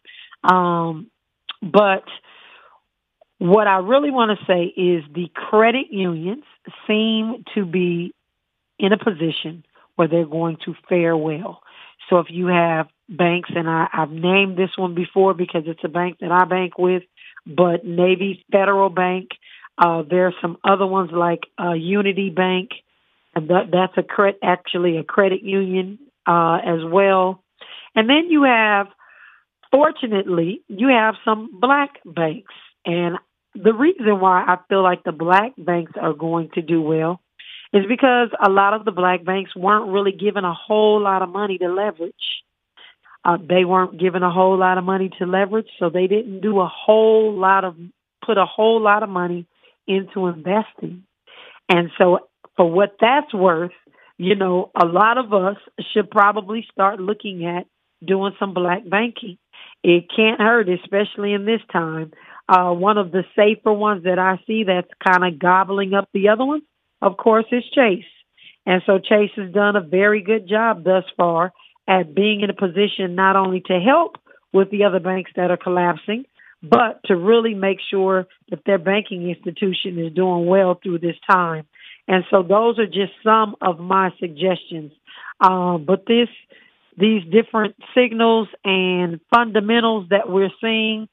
Um, 0.44 1.10
but 1.62 2.04
what 3.38 3.66
I 3.66 3.78
really 3.78 4.10
want 4.10 4.38
to 4.38 4.46
say 4.46 4.64
is 4.64 5.04
the 5.14 5.28
credit 5.34 5.86
unions 5.90 6.44
seem 6.86 7.44
to 7.54 7.66
be 7.66 8.14
in 8.78 8.92
a 8.92 8.98
position 8.98 9.64
where 9.96 10.08
they're 10.08 10.24
going 10.26 10.56
to 10.64 10.74
fare 10.88 11.16
well. 11.16 11.60
So 12.08 12.18
if 12.18 12.26
you 12.30 12.46
have 12.46 12.88
banks, 13.08 13.50
and 13.54 13.68
I, 13.68 13.88
I've 13.92 14.10
named 14.10 14.56
this 14.56 14.70
one 14.76 14.94
before 14.94 15.34
because 15.34 15.64
it's 15.66 15.84
a 15.84 15.88
bank 15.88 16.18
that 16.20 16.32
I 16.32 16.44
bank 16.44 16.78
with, 16.78 17.02
but 17.46 17.84
Navy 17.84 18.44
Federal 18.50 18.88
Bank, 18.88 19.30
uh, 19.78 20.02
there 20.08 20.26
are 20.26 20.34
some 20.40 20.58
other 20.64 20.86
ones 20.86 21.10
like 21.12 21.40
uh, 21.60 21.72
Unity 21.72 22.30
Bank, 22.30 22.70
and 23.34 23.48
that, 23.48 23.70
that's 23.72 23.94
a 23.96 24.02
credit, 24.02 24.38
actually 24.42 24.98
a 24.98 25.04
credit 25.04 25.42
union 25.42 25.98
uh, 26.26 26.58
as 26.64 26.80
well. 26.84 27.42
And 27.94 28.08
then 28.08 28.26
you 28.28 28.44
have, 28.44 28.88
fortunately, 29.70 30.62
you 30.68 30.88
have 30.88 31.14
some 31.24 31.58
black 31.60 32.00
banks, 32.04 32.52
and 32.84 33.16
the 33.54 33.72
reason 33.72 34.20
why 34.20 34.44
I 34.46 34.56
feel 34.68 34.82
like 34.82 35.04
the 35.04 35.12
black 35.12 35.52
banks 35.58 35.92
are 36.00 36.14
going 36.14 36.50
to 36.54 36.62
do 36.62 36.80
well 36.80 37.20
is 37.72 37.84
because 37.88 38.28
a 38.44 38.50
lot 38.50 38.74
of 38.74 38.84
the 38.84 38.92
black 38.92 39.24
banks 39.24 39.56
weren't 39.56 39.90
really 39.90 40.12
given 40.12 40.44
a 40.44 40.54
whole 40.54 41.00
lot 41.00 41.22
of 41.22 41.28
money 41.30 41.58
to 41.58 41.68
leverage. 41.68 42.14
Uh, 43.24 43.38
they 43.38 43.64
weren't 43.64 44.00
given 44.00 44.22
a 44.22 44.30
whole 44.30 44.58
lot 44.58 44.78
of 44.78 44.84
money 44.84 45.10
to 45.18 45.26
leverage, 45.26 45.68
so 45.78 45.88
they 45.88 46.06
didn't 46.06 46.40
do 46.40 46.60
a 46.60 46.68
whole 46.68 47.32
lot 47.32 47.64
of 47.64 47.76
put 48.24 48.36
a 48.36 48.44
whole 48.44 48.80
lot 48.80 49.02
of 49.02 49.08
money 49.08 49.46
into 49.86 50.26
investing. 50.26 51.04
And 51.68 51.90
so, 51.98 52.28
for 52.56 52.70
what 52.70 52.96
that's 53.00 53.32
worth, 53.32 53.72
you 54.18 54.36
know, 54.36 54.70
a 54.80 54.84
lot 54.84 55.18
of 55.18 55.32
us 55.32 55.56
should 55.92 56.10
probably 56.10 56.66
start 56.70 57.00
looking 57.00 57.46
at 57.46 57.66
doing 58.06 58.32
some 58.38 58.52
black 58.52 58.88
banking. 58.88 59.38
It 59.82 60.04
can't 60.14 60.40
hurt, 60.40 60.68
especially 60.68 61.32
in 61.32 61.46
this 61.46 61.60
time. 61.72 62.12
Uh, 62.48 62.72
one 62.72 62.98
of 62.98 63.10
the 63.10 63.24
safer 63.34 63.72
ones 63.72 64.04
that 64.04 64.18
I 64.18 64.38
see 64.46 64.64
that's 64.64 64.90
kind 65.06 65.24
of 65.24 65.40
gobbling 65.40 65.94
up 65.94 66.08
the 66.12 66.28
other 66.28 66.44
ones 66.44 66.64
of 67.02 67.16
course, 67.16 67.44
is 67.50 67.64
Chase. 67.74 68.04
And 68.64 68.80
so 68.86 68.98
Chase 68.98 69.32
has 69.36 69.52
done 69.52 69.74
a 69.74 69.80
very 69.80 70.22
good 70.22 70.48
job 70.48 70.84
thus 70.84 71.04
far 71.16 71.52
at 71.88 72.14
being 72.14 72.40
in 72.40 72.48
a 72.48 72.54
position 72.54 73.16
not 73.16 73.34
only 73.34 73.60
to 73.66 73.80
help 73.80 74.16
with 74.52 74.70
the 74.70 74.84
other 74.84 75.00
banks 75.00 75.32
that 75.34 75.50
are 75.50 75.56
collapsing, 75.56 76.24
but 76.62 77.02
to 77.06 77.16
really 77.16 77.54
make 77.54 77.78
sure 77.90 78.26
that 78.50 78.64
their 78.64 78.78
banking 78.78 79.28
institution 79.28 79.98
is 79.98 80.12
doing 80.12 80.46
well 80.46 80.78
through 80.80 80.98
this 80.98 81.16
time. 81.28 81.66
And 82.08 82.24
so 82.30 82.42
those 82.42 82.78
are 82.78 82.86
just 82.86 83.12
some 83.24 83.56
of 83.60 83.78
my 83.78 84.10
suggestions. 84.20 84.92
Uh, 85.40 85.78
but 85.78 86.06
this, 86.06 86.28
these 86.96 87.22
different 87.24 87.74
signals 87.94 88.48
and 88.64 89.20
fundamentals 89.34 90.08
that 90.10 90.28
we're 90.28 90.50
seeing 90.60 91.08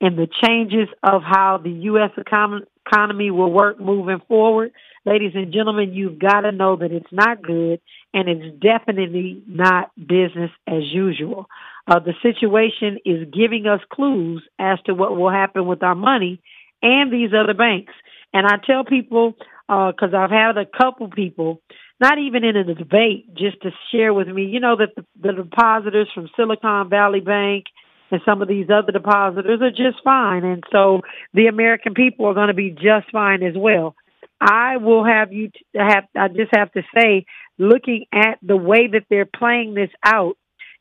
and 0.00 0.18
the 0.18 0.28
changes 0.44 0.88
of 1.02 1.22
how 1.22 1.58
the 1.62 1.70
U.S. 1.70 2.10
economy 2.16 3.30
will 3.30 3.50
work 3.50 3.80
moving 3.80 4.20
forward, 4.28 4.72
ladies 5.06 5.32
and 5.34 5.52
gentlemen, 5.52 5.94
you've 5.94 6.18
got 6.18 6.42
to 6.42 6.52
know 6.52 6.76
that 6.76 6.92
it's 6.92 7.10
not 7.10 7.42
good 7.42 7.80
and 8.12 8.28
it's 8.28 8.56
definitely 8.60 9.42
not 9.46 9.90
business 9.96 10.50
as 10.66 10.82
usual. 10.92 11.48
Uh, 11.88 12.00
the 12.00 12.14
situation 12.22 12.98
is 13.04 13.28
giving 13.32 13.66
us 13.66 13.80
clues 13.92 14.42
as 14.58 14.78
to 14.86 14.94
what 14.94 15.16
will 15.16 15.30
happen 15.30 15.66
with 15.66 15.82
our 15.82 15.94
money 15.94 16.40
and 16.82 17.12
these 17.12 17.30
other 17.32 17.54
banks. 17.54 17.92
And 18.32 18.46
I 18.46 18.56
tell 18.64 18.84
people, 18.84 19.34
because 19.68 20.12
uh, 20.12 20.16
I've 20.16 20.30
had 20.30 20.56
a 20.56 20.66
couple 20.66 21.08
people, 21.08 21.62
not 22.00 22.18
even 22.18 22.44
in 22.44 22.56
a 22.56 22.74
debate, 22.74 23.34
just 23.34 23.62
to 23.62 23.70
share 23.92 24.12
with 24.12 24.28
me, 24.28 24.44
you 24.44 24.60
know, 24.60 24.76
that 24.76 24.94
the, 24.96 25.04
the 25.20 25.32
depositors 25.32 26.08
from 26.14 26.28
Silicon 26.36 26.90
Valley 26.90 27.20
Bank 27.20 27.64
and 28.10 28.20
some 28.24 28.42
of 28.42 28.48
these 28.48 28.66
other 28.70 28.92
depositors 28.92 29.60
are 29.62 29.70
just 29.70 30.02
fine. 30.04 30.44
And 30.44 30.64
so 30.72 31.00
the 31.34 31.46
American 31.46 31.94
people 31.94 32.26
are 32.26 32.34
going 32.34 32.48
to 32.48 32.54
be 32.54 32.70
just 32.70 33.10
fine 33.12 33.42
as 33.42 33.54
well. 33.56 33.94
I 34.40 34.76
will 34.76 35.04
have 35.04 35.32
you 35.32 35.50
have, 35.74 36.04
I 36.14 36.28
just 36.28 36.54
have 36.54 36.70
to 36.72 36.82
say, 36.94 37.24
looking 37.58 38.04
at 38.12 38.38
the 38.42 38.56
way 38.56 38.86
that 38.92 39.04
they're 39.08 39.24
playing 39.24 39.74
this 39.74 39.90
out, 40.04 40.36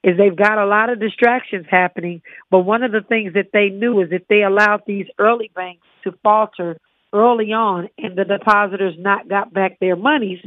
is 0.06 0.18
they've 0.18 0.36
got 0.36 0.60
a 0.60 0.68
lot 0.68 0.92
of 0.92 1.00
distractions 1.00 1.66
happening. 1.70 2.22
But 2.52 2.60
one 2.60 2.84
of 2.84 2.92
the 2.92 3.02
things 3.02 3.34
that 3.34 3.50
they 3.52 3.70
knew 3.70 4.02
is 4.02 4.10
if 4.12 4.28
they 4.28 4.44
allowed 4.44 4.84
these 4.86 5.08
early 5.18 5.50
banks 5.54 5.88
to 6.04 6.14
falter 6.24 6.78
early 7.12 7.52
on 7.54 7.90
and 7.98 8.16
the 8.16 8.24
depositors 8.24 8.94
not 9.00 9.28
got 9.28 9.52
back 9.52 9.80
their 9.80 9.96
monies, 9.96 10.40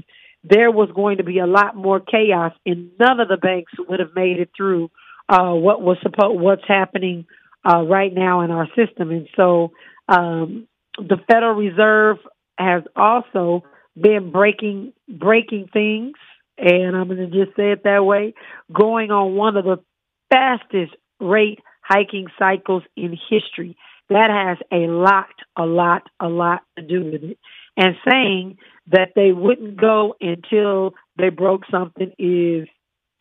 there 0.45 0.71
was 0.71 0.89
going 0.95 1.17
to 1.17 1.25
be 1.25 1.41
a 1.41 1.47
lot 1.47 1.75
more 1.75 1.99
chaos 1.99 2.53
and 2.65 2.93
none 3.01 3.19
of 3.19 3.27
the 3.27 3.37
banks 3.37 3.73
would 3.89 3.99
have 3.99 4.15
made 4.15 4.39
it 4.39 4.51
through 4.57 4.91
uh, 5.29 5.53
what 5.53 5.83
was 5.83 5.97
supposed, 6.03 6.41
what's 6.41 6.67
happening 6.69 7.27
uh, 7.69 7.83
right 7.83 8.15
now 8.15 8.43
in 8.43 8.53
our 8.53 8.69
system. 8.77 9.11
And 9.11 9.29
so 9.35 9.73
um, 10.09 10.69
the 10.97 11.17
Federal 11.27 11.55
Reserve 11.55 12.19
has 12.57 12.85
also 12.95 13.65
been 14.01 14.31
breaking 14.31 14.93
breaking 15.09 15.69
things, 15.73 16.15
and 16.59 16.97
I'm 16.97 17.09
going 17.09 17.31
to 17.31 17.45
just 17.45 17.57
say 17.57 17.73
it 17.73 17.85
that 17.85 18.05
way, 18.05 18.35
going 18.73 19.11
on 19.11 19.35
one 19.35 19.57
of 19.57 19.65
the 19.65 19.79
fastest 20.31 20.95
rate 21.21 21.61
hiking 21.83 22.27
cycles 22.39 22.83
in 22.97 23.17
history. 23.31 23.77
That 24.11 24.31
has 24.31 24.59
a 24.73 24.91
lot, 24.91 25.35
a 25.57 25.65
lot, 25.65 26.03
a 26.21 26.29
lot 26.29 26.63
to 26.77 26.85
do 26.85 27.05
with 27.05 27.23
it. 27.23 27.39
And 27.77 27.95
saying 28.09 28.59
that 28.89 29.13
they 29.15 29.33
wouldn't 29.33 29.77
go 29.81 30.17
until 30.21 30.95
they 31.17 31.29
broke 31.29 31.63
something 31.71 32.13
is 32.19 32.67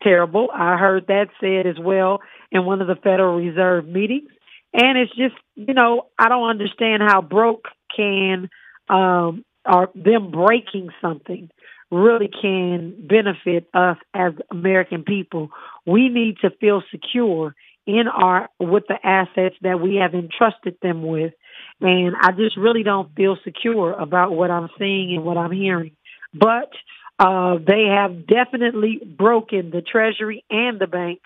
terrible. 0.02 0.48
I 0.52 0.76
heard 0.76 1.06
that 1.08 1.28
said 1.40 1.66
as 1.66 1.78
well 1.78 2.20
in 2.50 2.64
one 2.64 2.80
of 2.80 2.88
the 2.88 2.96
Federal 2.96 3.36
Reserve 3.36 3.86
meetings. 3.86 4.30
And 4.72 4.98
it's 4.98 5.14
just, 5.14 5.34
you 5.54 5.74
know, 5.74 6.06
I 6.18 6.28
don't 6.28 6.48
understand 6.48 7.02
how 7.02 7.22
broke 7.22 7.68
can, 7.94 8.48
um, 8.88 9.44
or 9.64 9.90
them 9.94 10.30
breaking 10.30 10.90
something 11.00 11.50
really 11.90 12.28
can 12.28 12.94
benefit 13.06 13.68
us 13.72 13.96
as 14.14 14.32
American 14.50 15.04
people. 15.04 15.50
We 15.86 16.08
need 16.08 16.38
to 16.42 16.50
feel 16.50 16.82
secure 16.90 17.54
in 17.86 18.06
our, 18.08 18.50
with 18.60 18.84
the 18.88 18.98
assets 19.02 19.56
that 19.62 19.80
we 19.80 19.96
have 19.96 20.14
entrusted 20.14 20.76
them 20.82 21.02
with. 21.02 21.32
And 21.80 22.14
I 22.20 22.32
just 22.32 22.56
really 22.56 22.82
don't 22.82 23.14
feel 23.14 23.38
secure 23.42 23.92
about 23.92 24.32
what 24.32 24.50
I'm 24.50 24.68
seeing 24.78 25.14
and 25.14 25.24
what 25.24 25.38
I'm 25.38 25.52
hearing. 25.52 25.92
But 26.34 26.70
uh, 27.18 27.56
they 27.66 27.86
have 27.90 28.26
definitely 28.26 29.00
broken 29.04 29.70
the 29.70 29.82
Treasury 29.82 30.44
and 30.50 30.78
the 30.78 30.86
bank, 30.86 31.20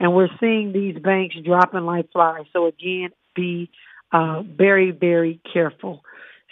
and 0.00 0.14
we're 0.14 0.28
seeing 0.40 0.72
these 0.72 0.98
banks 0.98 1.36
dropping 1.44 1.86
like 1.86 2.10
flies. 2.12 2.44
So 2.52 2.66
again, 2.66 3.10
be 3.34 3.70
uh, 4.12 4.42
very, 4.42 4.90
very 4.90 5.40
careful. 5.52 6.02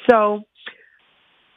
So, 0.08 0.42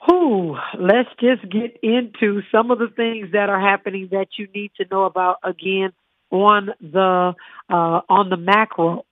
who? 0.07 0.55
Let's 0.79 1.09
just 1.19 1.49
get 1.51 1.77
into 1.83 2.41
some 2.51 2.71
of 2.71 2.79
the 2.79 2.87
things 2.95 3.31
that 3.33 3.49
are 3.49 3.59
happening 3.59 4.09
that 4.11 4.27
you 4.37 4.47
need 4.53 4.71
to 4.77 4.85
know 4.89 5.05
about 5.05 5.37
again 5.43 5.91
on 6.31 6.69
the 6.79 7.33
uh, 7.69 8.01
on 8.09 8.29
the 8.29 8.37
macro. 8.37 9.05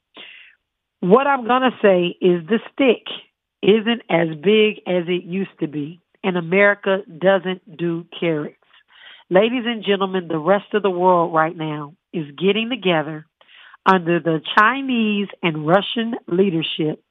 What 1.00 1.27
I'm 1.27 1.46
gonna 1.46 1.77
say 1.82 2.15
is 2.22 2.48
the 2.48 2.60
stick 2.74 3.03
isn't 3.62 4.01
as 4.10 4.36
big 4.41 4.77
as 4.88 5.08
it 5.08 5.24
used 5.24 5.60
to 5.60 5.67
be 5.67 6.00
and 6.24 6.38
America 6.38 7.00
doesn't 7.08 7.77
do 7.77 8.06
carrots. 8.20 8.56
Ladies 9.29 9.63
and 9.65 9.84
gentlemen, 9.84 10.27
the 10.27 10.39
rest 10.39 10.74
of 10.74 10.84
the 10.84 10.89
world 10.89 11.34
right 11.34 11.56
now 11.56 11.94
is 12.13 12.25
getting 12.38 12.70
together 12.70 13.25
under 13.86 14.20
the 14.20 14.41
Chinese 14.58 15.27
and 15.44 15.67
Russian 15.67 16.15
leadership 16.27 17.03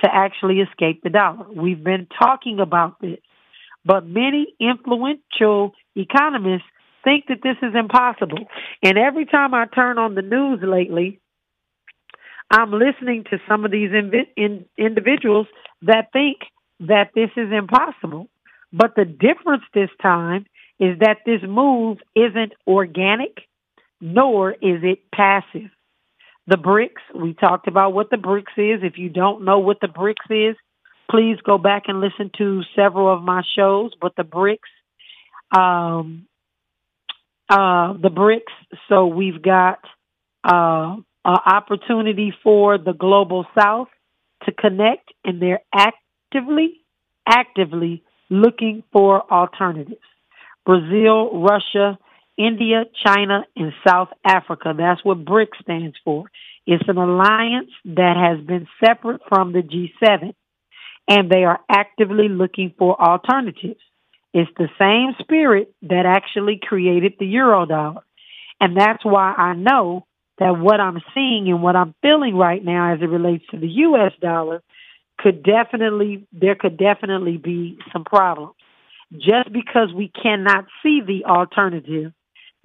to 0.00 0.08
actually 0.12 0.60
escape 0.60 1.02
the 1.02 1.10
dollar. 1.10 1.46
We've 1.50 1.82
been 1.82 2.06
talking 2.18 2.60
about 2.60 3.00
this, 3.00 3.18
but 3.84 4.06
many 4.06 4.54
influential 4.60 5.72
economists 5.94 6.66
think 7.04 7.26
that 7.28 7.42
this 7.42 7.56
is 7.62 7.74
impossible. 7.74 8.46
And 8.82 8.96
every 8.98 9.26
time 9.26 9.54
I 9.54 9.66
turn 9.66 9.98
on 9.98 10.14
the 10.14 10.22
news 10.22 10.60
lately, 10.62 11.20
I'm 12.50 12.72
listening 12.72 13.24
to 13.30 13.38
some 13.48 13.64
of 13.64 13.70
these 13.70 13.90
in, 14.36 14.66
individuals 14.76 15.46
that 15.82 16.12
think 16.12 16.38
that 16.80 17.10
this 17.14 17.30
is 17.36 17.50
impossible. 17.52 18.28
But 18.72 18.94
the 18.94 19.04
difference 19.04 19.62
this 19.74 19.90
time 20.00 20.46
is 20.78 20.98
that 21.00 21.18
this 21.26 21.40
move 21.46 21.98
isn't 22.14 22.52
organic, 22.66 23.42
nor 24.00 24.52
is 24.52 24.82
it 24.82 24.98
passive. 25.14 25.70
The 26.46 26.56
BRICS, 26.56 27.20
we 27.20 27.34
talked 27.34 27.68
about 27.68 27.92
what 27.92 28.10
the 28.10 28.16
BRICS 28.16 28.76
is. 28.76 28.80
If 28.82 28.98
you 28.98 29.08
don't 29.08 29.44
know 29.44 29.60
what 29.60 29.80
the 29.80 29.86
BRICS 29.86 30.50
is, 30.50 30.56
please 31.10 31.38
go 31.44 31.56
back 31.56 31.84
and 31.86 32.00
listen 32.00 32.30
to 32.38 32.62
several 32.74 33.12
of 33.12 33.22
my 33.22 33.42
shows. 33.56 33.92
But 34.00 34.16
the 34.16 34.24
BRICS, 34.24 34.58
um, 35.56 36.26
uh, 37.48 37.92
the 37.92 38.10
BRICS, 38.10 38.78
so 38.88 39.06
we've 39.06 39.40
got 39.40 39.78
uh, 40.42 40.96
an 41.24 41.38
opportunity 41.46 42.34
for 42.42 42.76
the 42.78 42.92
global 42.92 43.46
south 43.56 43.88
to 44.44 44.52
connect, 44.52 45.12
and 45.24 45.40
they're 45.40 45.62
actively, 45.72 46.80
actively 47.28 48.02
looking 48.30 48.82
for 48.92 49.30
alternatives. 49.30 50.00
Brazil, 50.66 51.40
Russia, 51.40 51.98
India, 52.38 52.84
China, 53.04 53.44
and 53.56 53.72
South 53.86 54.08
Africa. 54.24 54.74
That's 54.76 55.04
what 55.04 55.24
BRICS 55.24 55.62
stands 55.62 55.96
for. 56.04 56.24
It's 56.66 56.88
an 56.88 56.96
alliance 56.96 57.70
that 57.84 58.16
has 58.16 58.44
been 58.46 58.66
separate 58.84 59.20
from 59.28 59.52
the 59.52 59.62
G7, 59.62 60.34
and 61.08 61.30
they 61.30 61.44
are 61.44 61.60
actively 61.68 62.28
looking 62.28 62.72
for 62.78 63.00
alternatives. 63.00 63.80
It's 64.32 64.50
the 64.56 64.68
same 64.78 65.14
spirit 65.20 65.74
that 65.82 66.06
actually 66.06 66.60
created 66.62 67.14
the 67.18 67.26
euro 67.26 67.66
dollar. 67.66 68.02
And 68.60 68.76
that's 68.76 69.04
why 69.04 69.32
I 69.32 69.54
know 69.54 70.06
that 70.38 70.58
what 70.58 70.80
I'm 70.80 71.00
seeing 71.14 71.48
and 71.48 71.62
what 71.62 71.76
I'm 71.76 71.94
feeling 72.00 72.36
right 72.36 72.64
now 72.64 72.94
as 72.94 73.02
it 73.02 73.06
relates 73.06 73.44
to 73.50 73.58
the 73.58 73.68
US 73.68 74.12
dollar 74.20 74.62
could 75.18 75.42
definitely, 75.42 76.26
there 76.32 76.54
could 76.54 76.78
definitely 76.78 77.36
be 77.36 77.78
some 77.92 78.04
problems. 78.04 78.54
Just 79.12 79.52
because 79.52 79.92
we 79.94 80.08
cannot 80.08 80.64
see 80.82 81.00
the 81.06 81.26
alternative 81.26 82.12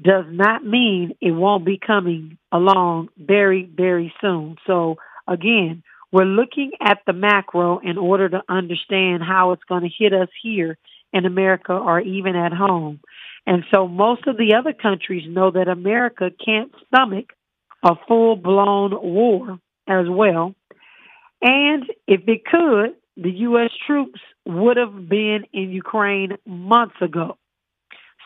does 0.02 0.26
not 0.30 0.64
mean 0.64 1.16
it 1.22 1.32
won't 1.32 1.66
be 1.66 1.80
coming 1.80 2.38
along 2.52 3.10
very, 3.18 3.64
very 3.64 4.14
soon. 4.22 4.58
So 4.68 4.98
again, 5.28 5.84
we're 6.12 6.26
looking 6.26 6.72
at 6.82 7.00
the 7.06 7.14
macro 7.14 7.80
in 7.80 7.98
order 7.98 8.30
to 8.30 8.42
understand 8.48 9.24
how 9.24 9.52
it's 9.52 9.64
going 9.64 9.84
to 9.84 9.90
hit 9.90 10.14
us 10.14 10.30
here 10.42 10.78
in 11.14 11.26
America 11.26 11.74
or 11.74 12.00
even 12.00 12.36
at 12.36 12.54
home. 12.54 13.00
And 13.46 13.64
so 13.74 13.88
most 13.88 14.28
of 14.28 14.38
the 14.38 14.56
other 14.56 14.74
countries 14.74 15.24
know 15.28 15.52
that 15.52 15.68
America 15.68 16.30
can't 16.44 16.72
stomach 16.88 17.32
a 17.84 17.96
full 18.08 18.36
blown 18.36 18.92
war 18.92 19.60
as 19.88 20.06
well. 20.10 20.54
And 21.42 21.86
if 22.08 22.22
it 22.28 22.46
could, 22.46 22.96
the 23.16 23.32
U.S. 23.32 23.72
troops 23.86 24.20
would 24.46 24.78
have 24.78 25.10
been 25.10 25.46
in 25.54 25.72
Ukraine 25.72 26.38
months 26.46 26.96
ago. 27.02 27.38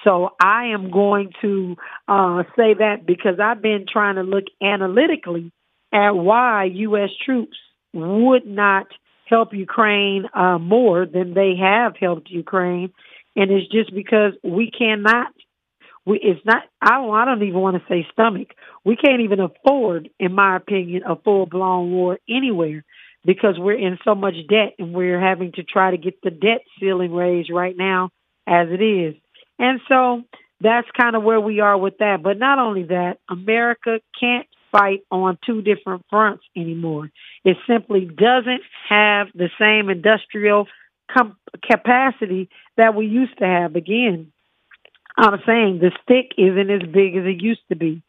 So 0.03 0.29
I 0.41 0.67
am 0.73 0.91
going 0.91 1.31
to 1.41 1.75
uh, 2.07 2.43
say 2.55 2.73
that 2.73 3.05
because 3.05 3.39
I've 3.41 3.61
been 3.61 3.85
trying 3.91 4.15
to 4.15 4.23
look 4.23 4.45
analytically 4.61 5.51
at 5.93 6.11
why 6.11 6.65
U.S. 6.73 7.09
troops 7.25 7.57
would 7.93 8.45
not 8.45 8.87
help 9.25 9.53
Ukraine 9.53 10.25
uh, 10.33 10.57
more 10.57 11.05
than 11.05 11.33
they 11.33 11.53
have 11.61 11.93
helped 11.99 12.29
Ukraine, 12.29 12.91
and 13.35 13.51
it's 13.51 13.71
just 13.71 13.93
because 13.93 14.33
we 14.43 14.71
cannot 14.71 15.27
we 16.05 16.19
it's 16.21 16.43
not 16.45 16.63
I 16.81 16.97
don't 16.97 17.13
I 17.13 17.25
don't 17.25 17.43
even 17.43 17.59
want 17.59 17.77
to 17.77 17.83
say 17.87 18.05
stomach. 18.11 18.49
We 18.83 18.95
can't 18.95 19.21
even 19.21 19.39
afford, 19.39 20.09
in 20.19 20.33
my 20.33 20.55
opinion, 20.57 21.03
a 21.07 21.15
full 21.15 21.45
blown 21.45 21.91
war 21.91 22.17
anywhere 22.27 22.83
because 23.23 23.55
we're 23.57 23.77
in 23.77 23.99
so 24.03 24.15
much 24.15 24.33
debt 24.49 24.73
and 24.79 24.93
we're 24.93 25.19
having 25.19 25.51
to 25.53 25.63
try 25.63 25.91
to 25.91 25.97
get 25.97 26.21
the 26.23 26.31
debt 26.31 26.61
ceiling 26.79 27.13
raised 27.13 27.51
right 27.51 27.75
now 27.77 28.09
as 28.47 28.67
it 28.71 28.81
is. 28.81 29.15
And 29.61 29.79
so 29.87 30.23
that's 30.59 30.87
kind 30.99 31.15
of 31.15 31.21
where 31.21 31.39
we 31.39 31.59
are 31.59 31.77
with 31.77 31.99
that. 31.99 32.23
But 32.23 32.39
not 32.39 32.57
only 32.57 32.83
that, 32.85 33.19
America 33.29 33.99
can't 34.19 34.47
fight 34.71 35.01
on 35.11 35.37
two 35.45 35.61
different 35.61 36.03
fronts 36.09 36.43
anymore. 36.57 37.11
It 37.45 37.57
simply 37.67 38.05
doesn't 38.05 38.63
have 38.89 39.27
the 39.35 39.49
same 39.59 39.89
industrial 39.91 40.67
com- 41.15 41.37
capacity 41.63 42.49
that 42.75 42.95
we 42.95 43.05
used 43.05 43.37
to 43.37 43.45
have. 43.45 43.75
Again, 43.75 44.31
I'm 45.15 45.39
saying 45.45 45.79
the 45.79 45.91
stick 46.01 46.31
isn't 46.39 46.71
as 46.71 46.91
big 46.91 47.15
as 47.15 47.25
it 47.25 47.39
used 47.41 47.61
to 47.69 47.75
be. 47.75 48.01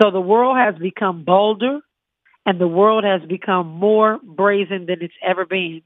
So 0.00 0.12
the 0.12 0.20
world 0.20 0.56
has 0.56 0.76
become 0.76 1.24
bolder 1.24 1.80
and 2.46 2.60
the 2.60 2.68
world 2.68 3.02
has 3.02 3.28
become 3.28 3.66
more 3.66 4.20
brazen 4.22 4.86
than 4.86 4.98
it's 5.02 5.14
ever 5.26 5.44
been 5.44 5.82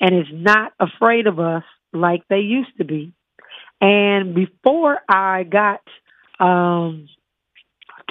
and 0.00 0.14
is 0.14 0.32
not 0.32 0.72
afraid 0.78 1.26
of 1.26 1.40
us 1.40 1.64
like 1.92 2.22
they 2.28 2.38
used 2.38 2.76
to 2.78 2.84
be. 2.84 3.12
And 3.80 4.34
before 4.34 4.98
I 5.08 5.44
got 5.44 5.80
um, 6.38 7.08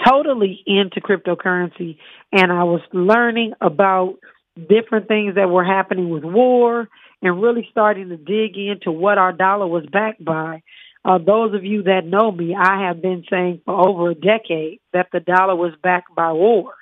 totally 0.06 0.62
into 0.66 1.02
cryptocurrency 1.02 1.98
and 2.32 2.52
I 2.52 2.64
was 2.64 2.82
learning 2.92 3.54
about 3.62 4.16
different 4.56 5.08
things 5.08 5.36
that 5.36 5.50
were 5.50 5.64
happening 5.64 6.10
with 6.10 6.24
war 6.24 6.88
and 7.22 7.42
really 7.42 7.68
starting 7.72 8.10
to 8.10 8.18
dig 8.18 8.58
into 8.58 8.92
what 8.92 9.18
our 9.18 9.32
dollar 9.32 9.68
was 9.68 9.86
backed 9.92 10.24
by, 10.24 10.62
uh, 11.06 11.18
those 11.18 11.54
of 11.54 11.64
you 11.64 11.84
that 11.84 12.06
know 12.06 12.32
me, 12.32 12.56
I 12.56 12.88
have 12.88 13.02
been 13.02 13.24
saying 13.30 13.62
for 13.66 13.74
over 13.74 14.10
a 14.10 14.16
decade 14.16 14.80
that 14.94 15.08
the 15.12 15.20
dollar 15.20 15.56
was 15.56 15.74
backed 15.82 16.14
by 16.16 16.32
war. 16.32 16.74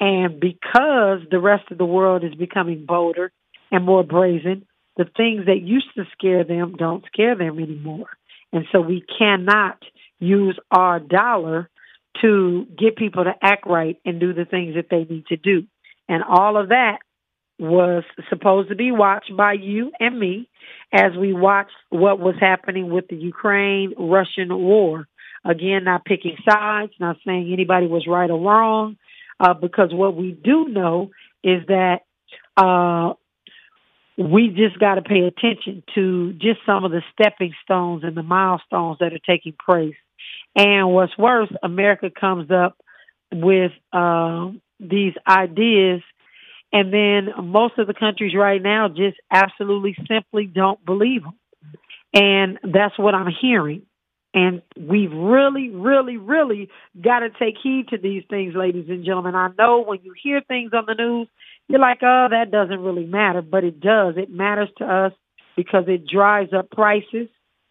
And 0.00 0.40
because 0.40 1.20
the 1.30 1.40
rest 1.40 1.70
of 1.70 1.78
the 1.78 1.86
world 1.86 2.24
is 2.24 2.34
becoming 2.34 2.84
bolder 2.86 3.32
and 3.70 3.84
more 3.84 4.04
brazen, 4.04 4.66
the 4.96 5.04
things 5.16 5.46
that 5.46 5.60
used 5.62 5.88
to 5.96 6.04
scare 6.12 6.44
them 6.44 6.74
don't 6.76 7.04
scare 7.06 7.36
them 7.36 7.58
anymore. 7.58 8.08
And 8.52 8.64
so 8.72 8.80
we 8.80 9.04
cannot 9.18 9.78
use 10.18 10.58
our 10.70 10.98
dollar 11.00 11.68
to 12.22 12.66
get 12.78 12.96
people 12.96 13.24
to 13.24 13.34
act 13.42 13.66
right 13.66 13.98
and 14.04 14.18
do 14.18 14.32
the 14.32 14.46
things 14.46 14.74
that 14.74 14.86
they 14.90 15.04
need 15.04 15.26
to 15.26 15.36
do. 15.36 15.64
And 16.08 16.22
all 16.22 16.56
of 16.56 16.70
that 16.70 16.98
was 17.58 18.04
supposed 18.28 18.68
to 18.68 18.74
be 18.74 18.92
watched 18.92 19.34
by 19.36 19.54
you 19.54 19.90
and 19.98 20.18
me 20.18 20.48
as 20.92 21.12
we 21.18 21.32
watched 21.32 21.72
what 21.90 22.18
was 22.18 22.34
happening 22.38 22.90
with 22.90 23.08
the 23.08 23.16
Ukraine 23.16 23.94
Russian 23.98 24.54
war. 24.54 25.06
Again, 25.44 25.84
not 25.84 26.04
picking 26.04 26.36
sides, 26.48 26.92
not 26.98 27.16
saying 27.24 27.50
anybody 27.52 27.86
was 27.86 28.06
right 28.08 28.30
or 28.30 28.40
wrong, 28.40 28.96
uh, 29.38 29.54
because 29.54 29.90
what 29.92 30.16
we 30.16 30.32
do 30.32 30.66
know 30.68 31.10
is 31.44 31.62
that 31.68 32.00
uh, 32.56 33.14
we 34.18 34.48
just 34.48 34.78
got 34.78 34.94
to 34.94 35.02
pay 35.02 35.20
attention 35.20 35.82
to 35.94 36.32
just 36.34 36.60
some 36.64 36.84
of 36.84 36.90
the 36.90 37.02
stepping 37.12 37.54
stones 37.62 38.02
and 38.04 38.16
the 38.16 38.22
milestones 38.22 38.98
that 39.00 39.12
are 39.12 39.18
taking 39.18 39.54
place. 39.64 39.94
And 40.54 40.90
what's 40.90 41.16
worse, 41.18 41.50
America 41.62 42.10
comes 42.10 42.50
up 42.50 42.76
with 43.32 43.72
uh, 43.92 44.50
these 44.80 45.12
ideas 45.28 46.02
and 46.72 46.92
then 46.92 47.46
most 47.46 47.78
of 47.78 47.86
the 47.86 47.94
countries 47.94 48.34
right 48.36 48.62
now 48.62 48.88
just 48.88 49.16
absolutely 49.32 49.96
simply 50.08 50.46
don't 50.46 50.84
believe 50.84 51.22
them. 51.22 51.38
And 52.12 52.58
that's 52.62 52.98
what 52.98 53.14
I'm 53.14 53.32
hearing. 53.40 53.82
And 54.34 54.60
we've 54.78 55.12
really, 55.12 55.70
really, 55.70 56.18
really 56.18 56.68
got 57.00 57.20
to 57.20 57.30
take 57.30 57.54
heed 57.62 57.88
to 57.88 57.98
these 57.98 58.24
things, 58.28 58.54
ladies 58.54 58.86
and 58.88 59.04
gentlemen. 59.04 59.34
I 59.34 59.48
know 59.58 59.82
when 59.82 60.00
you 60.02 60.12
hear 60.22 60.42
things 60.42 60.72
on 60.74 60.84
the 60.86 60.94
news, 60.94 61.28
you're 61.68 61.80
like, 61.80 61.98
oh, 62.02 62.28
that 62.30 62.50
doesn't 62.50 62.80
really 62.80 63.06
matter. 63.06 63.42
But 63.42 63.64
it 63.64 63.80
does. 63.80 64.14
It 64.16 64.30
matters 64.30 64.68
to 64.78 64.84
us 64.84 65.12
because 65.56 65.84
it 65.88 66.06
drives 66.06 66.52
up 66.52 66.70
prices. 66.70 67.28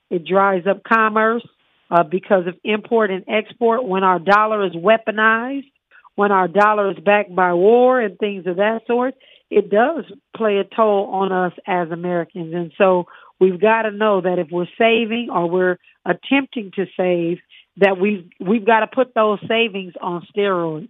It 0.10 0.26
drives 0.26 0.68
up 0.68 0.84
commerce 0.84 1.46
uh, 1.90 2.04
because 2.04 2.48
of 2.48 2.56
import 2.64 3.12
and 3.12 3.24
export. 3.28 3.86
When 3.86 4.04
our 4.04 4.20
dollar 4.20 4.66
is 4.66 4.74
weaponized, 4.74 5.72
when 6.16 6.32
our 6.32 6.48
dollar 6.48 6.92
is 6.92 6.98
backed 7.04 7.36
by 7.36 7.54
war 7.54 8.02
and 8.02 8.18
things 8.18 8.48
of 8.48 8.58
that 8.58 8.82
sort, 8.88 9.16
it 9.50 9.70
does 9.70 10.06
play 10.36 10.58
a 10.58 10.64
toll 10.64 11.10
on 11.12 11.32
us 11.32 11.54
as 11.68 11.92
Americans. 11.92 12.54
And 12.54 12.72
so 12.78 13.06
we've 13.40 13.60
got 13.60 13.84
to 13.84 13.92
know 13.92 14.22
that 14.22 14.40
if 14.40 14.48
we're 14.52 14.68
saving 14.78 15.30
or 15.32 15.50
we're 15.50 15.78
attempting 16.06 16.72
to 16.76 16.86
save, 16.98 17.40
that 17.78 18.00
we've 18.00 18.30
we've 18.40 18.66
got 18.66 18.80
to 18.80 18.88
put 18.88 19.14
those 19.14 19.40
savings 19.48 19.94
on 20.02 20.26
steroids. 20.36 20.90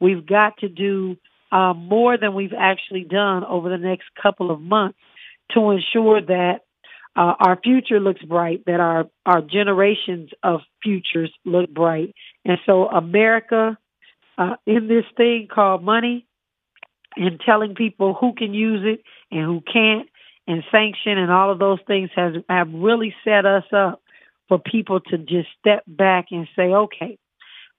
We've 0.00 0.26
got 0.26 0.58
to 0.58 0.68
do 0.68 1.16
uh, 1.54 1.72
more 1.72 2.18
than 2.18 2.34
we've 2.34 2.52
actually 2.58 3.04
done 3.04 3.44
over 3.44 3.70
the 3.70 3.78
next 3.78 4.06
couple 4.20 4.50
of 4.50 4.60
months 4.60 4.98
to 5.52 5.70
ensure 5.70 6.20
that 6.20 6.62
uh, 7.16 7.34
our 7.38 7.60
future 7.62 8.00
looks 8.00 8.22
bright, 8.22 8.64
that 8.66 8.80
our 8.80 9.04
our 9.24 9.40
generations 9.40 10.30
of 10.42 10.60
futures 10.82 11.32
look 11.44 11.70
bright. 11.70 12.12
And 12.44 12.58
so 12.66 12.88
America, 12.88 13.78
uh, 14.36 14.56
in 14.66 14.88
this 14.88 15.04
thing 15.16 15.46
called 15.54 15.84
money, 15.84 16.26
and 17.14 17.40
telling 17.46 17.76
people 17.76 18.14
who 18.20 18.34
can 18.34 18.52
use 18.52 18.82
it 18.84 19.04
and 19.30 19.44
who 19.44 19.62
can't, 19.72 20.08
and 20.48 20.64
sanction 20.72 21.18
and 21.18 21.30
all 21.30 21.52
of 21.52 21.60
those 21.60 21.78
things 21.86 22.10
has 22.16 22.34
have 22.48 22.68
really 22.74 23.14
set 23.22 23.46
us 23.46 23.64
up 23.72 24.02
for 24.48 24.58
people 24.58 24.98
to 24.98 25.18
just 25.18 25.48
step 25.60 25.84
back 25.86 26.26
and 26.32 26.48
say, 26.56 26.64
okay, 26.64 27.16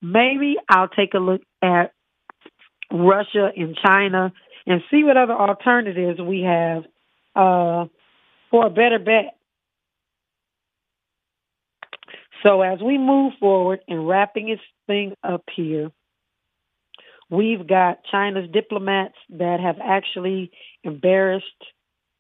maybe 0.02 0.56
I'll 0.70 0.88
take 0.88 1.14
a 1.14 1.20
look 1.20 1.42
at 1.62 1.92
Russia 2.96 3.52
and 3.56 3.78
China 3.86 4.34
and 4.66 4.82
see 4.90 5.04
what 5.04 5.18
other 5.18 5.34
alternatives 5.34 6.20
we 6.20 6.42
have 6.42 6.84
uh, 7.36 7.86
for 8.50 8.66
a 8.66 8.70
better 8.70 9.00
bet. 9.00 9.38
So 12.44 12.62
as 12.62 12.80
we 12.80 12.98
move 12.98 13.34
forward 13.40 13.80
and 13.88 14.08
wrapping 14.08 14.48
this 14.48 14.60
thing 14.88 15.14
up 15.24 15.44
here, 15.56 15.92
we've 17.30 17.68
got 17.68 18.04
China's 18.12 18.50
diplomats 18.52 19.16
that 19.30 19.60
have 19.60 19.78
actually 19.84 20.52
embarrassed 20.84 21.46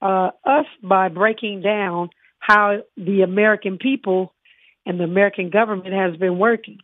uh, 0.01 0.31
us 0.43 0.65
by 0.83 1.09
breaking 1.09 1.61
down 1.61 2.09
how 2.39 2.79
the 2.97 3.21
American 3.21 3.77
people 3.77 4.33
and 4.85 4.99
the 4.99 5.03
American 5.03 5.49
government 5.49 5.93
has 5.93 6.15
been 6.17 6.37
working. 6.37 6.79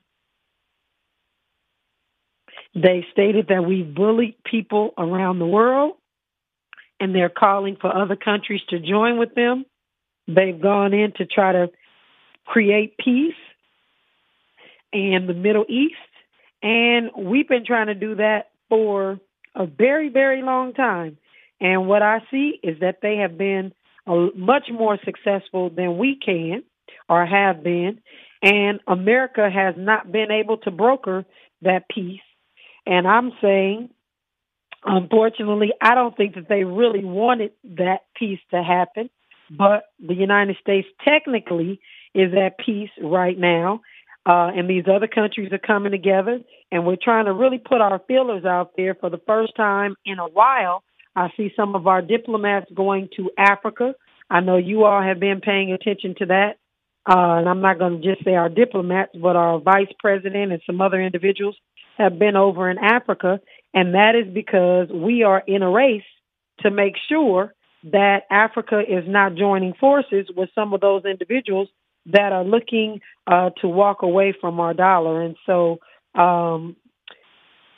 They 2.73 3.05
stated 3.11 3.47
that 3.49 3.65
we've 3.65 3.93
bullied 3.93 4.35
people 4.43 4.93
around 4.97 5.39
the 5.39 5.45
world 5.45 5.93
and 6.99 7.13
they're 7.13 7.29
calling 7.29 7.77
for 7.81 7.93
other 7.93 8.15
countries 8.15 8.61
to 8.69 8.79
join 8.79 9.17
with 9.17 9.35
them. 9.35 9.65
They've 10.27 10.59
gone 10.59 10.93
in 10.93 11.11
to 11.17 11.25
try 11.25 11.51
to 11.51 11.71
create 12.45 12.97
peace 12.97 13.33
in 14.93 15.25
the 15.27 15.33
Middle 15.33 15.65
East. 15.67 15.95
And 16.61 17.09
we've 17.17 17.47
been 17.47 17.65
trying 17.65 17.87
to 17.87 17.95
do 17.95 18.15
that 18.15 18.51
for 18.69 19.19
a 19.55 19.65
very, 19.65 20.09
very 20.09 20.43
long 20.43 20.73
time. 20.73 21.17
And 21.59 21.87
what 21.87 22.01
I 22.01 22.19
see 22.31 22.59
is 22.63 22.79
that 22.81 22.99
they 23.01 23.17
have 23.17 23.37
been 23.37 23.73
a, 24.07 24.29
much 24.35 24.69
more 24.71 24.97
successful 25.03 25.69
than 25.69 25.97
we 25.97 26.17
can 26.23 26.63
or 27.09 27.25
have 27.25 27.63
been. 27.63 27.99
And 28.41 28.79
America 28.87 29.49
has 29.49 29.75
not 29.77 30.11
been 30.11 30.31
able 30.31 30.57
to 30.57 30.71
broker 30.71 31.25
that 31.61 31.89
peace. 31.89 32.21
And 32.85 33.07
I'm 33.07 33.31
saying, 33.41 33.89
unfortunately, 34.83 35.73
I 35.81 35.95
don't 35.95 36.15
think 36.15 36.35
that 36.35 36.49
they 36.49 36.63
really 36.63 37.03
wanted 37.03 37.51
that 37.75 38.01
peace 38.15 38.39
to 38.51 38.63
happen. 38.63 39.09
But 39.49 39.83
the 39.99 40.13
United 40.15 40.55
States 40.61 40.87
technically 41.03 41.81
is 42.15 42.33
at 42.33 42.57
peace 42.57 42.89
right 43.01 43.37
now. 43.37 43.81
Uh, 44.25 44.51
and 44.55 44.69
these 44.69 44.85
other 44.93 45.07
countries 45.07 45.51
are 45.51 45.57
coming 45.57 45.91
together, 45.91 46.39
and 46.71 46.85
we're 46.85 46.95
trying 47.01 47.25
to 47.25 47.33
really 47.33 47.57
put 47.57 47.81
our 47.81 47.99
feelers 48.07 48.45
out 48.45 48.71
there 48.77 48.93
for 48.93 49.09
the 49.09 49.19
first 49.25 49.55
time 49.55 49.95
in 50.05 50.19
a 50.19 50.27
while. 50.27 50.83
I 51.15 51.29
see 51.35 51.51
some 51.55 51.75
of 51.75 51.87
our 51.87 52.03
diplomats 52.03 52.67
going 52.71 53.09
to 53.17 53.31
Africa. 53.37 53.95
I 54.29 54.39
know 54.41 54.57
you 54.57 54.85
all 54.85 55.01
have 55.01 55.19
been 55.19 55.41
paying 55.41 55.73
attention 55.73 56.15
to 56.19 56.25
that. 56.27 56.57
Uh, 57.09 57.39
and 57.39 57.49
I'm 57.49 57.61
not 57.61 57.79
going 57.79 57.99
to 57.99 58.07
just 58.07 58.23
say 58.23 58.35
our 58.35 58.47
diplomats, 58.47 59.11
but 59.19 59.35
our 59.35 59.59
vice 59.59 59.91
president 59.99 60.51
and 60.51 60.61
some 60.67 60.81
other 60.81 61.01
individuals 61.01 61.57
have 62.01 62.19
been 62.19 62.35
over 62.35 62.69
in 62.69 62.77
Africa. 62.77 63.39
And 63.73 63.93
that 63.93 64.15
is 64.15 64.33
because 64.33 64.89
we 64.89 65.23
are 65.23 65.41
in 65.45 65.61
a 65.63 65.69
race 65.69 66.03
to 66.59 66.71
make 66.71 66.95
sure 67.09 67.53
that 67.83 68.23
Africa 68.29 68.79
is 68.79 69.05
not 69.07 69.35
joining 69.35 69.73
forces 69.73 70.27
with 70.35 70.49
some 70.53 70.73
of 70.73 70.81
those 70.81 71.03
individuals 71.05 71.69
that 72.07 72.31
are 72.31 72.43
looking 72.43 73.01
uh, 73.27 73.51
to 73.61 73.67
walk 73.67 74.01
away 74.01 74.33
from 74.39 74.59
our 74.59 74.73
dollar. 74.73 75.21
And 75.21 75.35
so 75.45 75.79
um, 76.13 76.75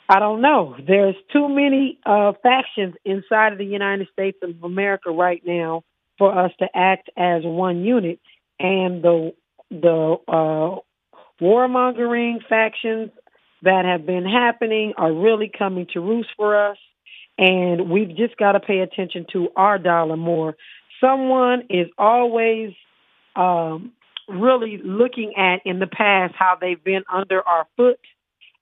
I 0.08 0.18
don't 0.18 0.42
know. 0.42 0.76
There's 0.86 1.14
too 1.32 1.48
many 1.48 1.98
uh, 2.04 2.32
factions 2.42 2.94
inside 3.04 3.52
of 3.52 3.58
the 3.58 3.64
United 3.64 4.08
States 4.12 4.38
of 4.42 4.62
America 4.62 5.10
right 5.10 5.42
now 5.46 5.82
for 6.18 6.36
us 6.36 6.52
to 6.58 6.66
act 6.74 7.10
as 7.16 7.42
one 7.44 7.84
unit. 7.84 8.20
And 8.58 9.02
the 9.02 9.34
the 9.70 10.16
uh, 10.28 10.76
warmongering 11.40 12.46
factions 12.48 13.10
that 13.64 13.84
have 13.84 14.06
been 14.06 14.24
happening 14.24 14.94
are 14.96 15.12
really 15.12 15.50
coming 15.56 15.86
to 15.92 16.00
roost 16.00 16.30
for 16.36 16.70
us. 16.70 16.78
And 17.36 17.90
we've 17.90 18.16
just 18.16 18.36
got 18.36 18.52
to 18.52 18.60
pay 18.60 18.80
attention 18.80 19.26
to 19.32 19.48
our 19.56 19.78
dollar 19.78 20.16
more. 20.16 20.56
Someone 21.00 21.64
is 21.68 21.88
always 21.98 22.72
um, 23.34 23.92
really 24.28 24.80
looking 24.82 25.34
at 25.36 25.60
in 25.64 25.80
the 25.80 25.86
past 25.86 26.34
how 26.38 26.56
they've 26.60 26.82
been 26.82 27.02
under 27.12 27.42
our 27.46 27.66
foot 27.76 27.98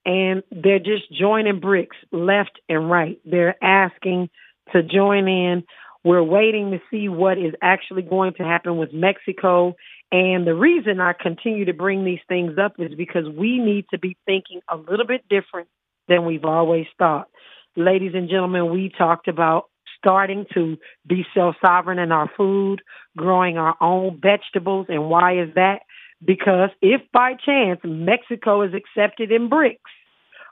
and 0.04 0.42
they're 0.50 0.78
just 0.78 1.12
joining 1.12 1.60
BRICS 1.60 1.96
left 2.10 2.60
and 2.68 2.90
right. 2.90 3.20
They're 3.24 3.62
asking 3.62 4.30
to 4.72 4.82
join 4.82 5.28
in. 5.28 5.64
We're 6.04 6.22
waiting 6.22 6.72
to 6.72 6.80
see 6.90 7.08
what 7.08 7.38
is 7.38 7.54
actually 7.62 8.02
going 8.02 8.34
to 8.34 8.42
happen 8.42 8.76
with 8.76 8.92
Mexico. 8.92 9.76
And 10.12 10.46
the 10.46 10.54
reason 10.54 11.00
I 11.00 11.14
continue 11.14 11.64
to 11.64 11.72
bring 11.72 12.04
these 12.04 12.20
things 12.28 12.58
up 12.62 12.74
is 12.78 12.94
because 12.94 13.24
we 13.26 13.58
need 13.58 13.86
to 13.92 13.98
be 13.98 14.18
thinking 14.26 14.60
a 14.70 14.76
little 14.76 15.06
bit 15.06 15.24
different 15.30 15.68
than 16.06 16.26
we've 16.26 16.44
always 16.44 16.86
thought. 16.98 17.28
Ladies 17.76 18.12
and 18.14 18.28
gentlemen, 18.28 18.70
we 18.70 18.92
talked 18.96 19.26
about 19.26 19.70
starting 19.96 20.44
to 20.52 20.76
be 21.06 21.24
self-sovereign 21.34 21.98
in 21.98 22.12
our 22.12 22.30
food, 22.36 22.82
growing 23.16 23.56
our 23.56 23.74
own 23.80 24.20
vegetables. 24.20 24.86
And 24.90 25.08
why 25.08 25.40
is 25.40 25.54
that? 25.54 25.80
Because 26.22 26.68
if 26.82 27.00
by 27.12 27.32
chance 27.34 27.80
Mexico 27.82 28.62
is 28.62 28.72
accepted 28.74 29.32
in 29.32 29.48
BRICS, 29.48 29.78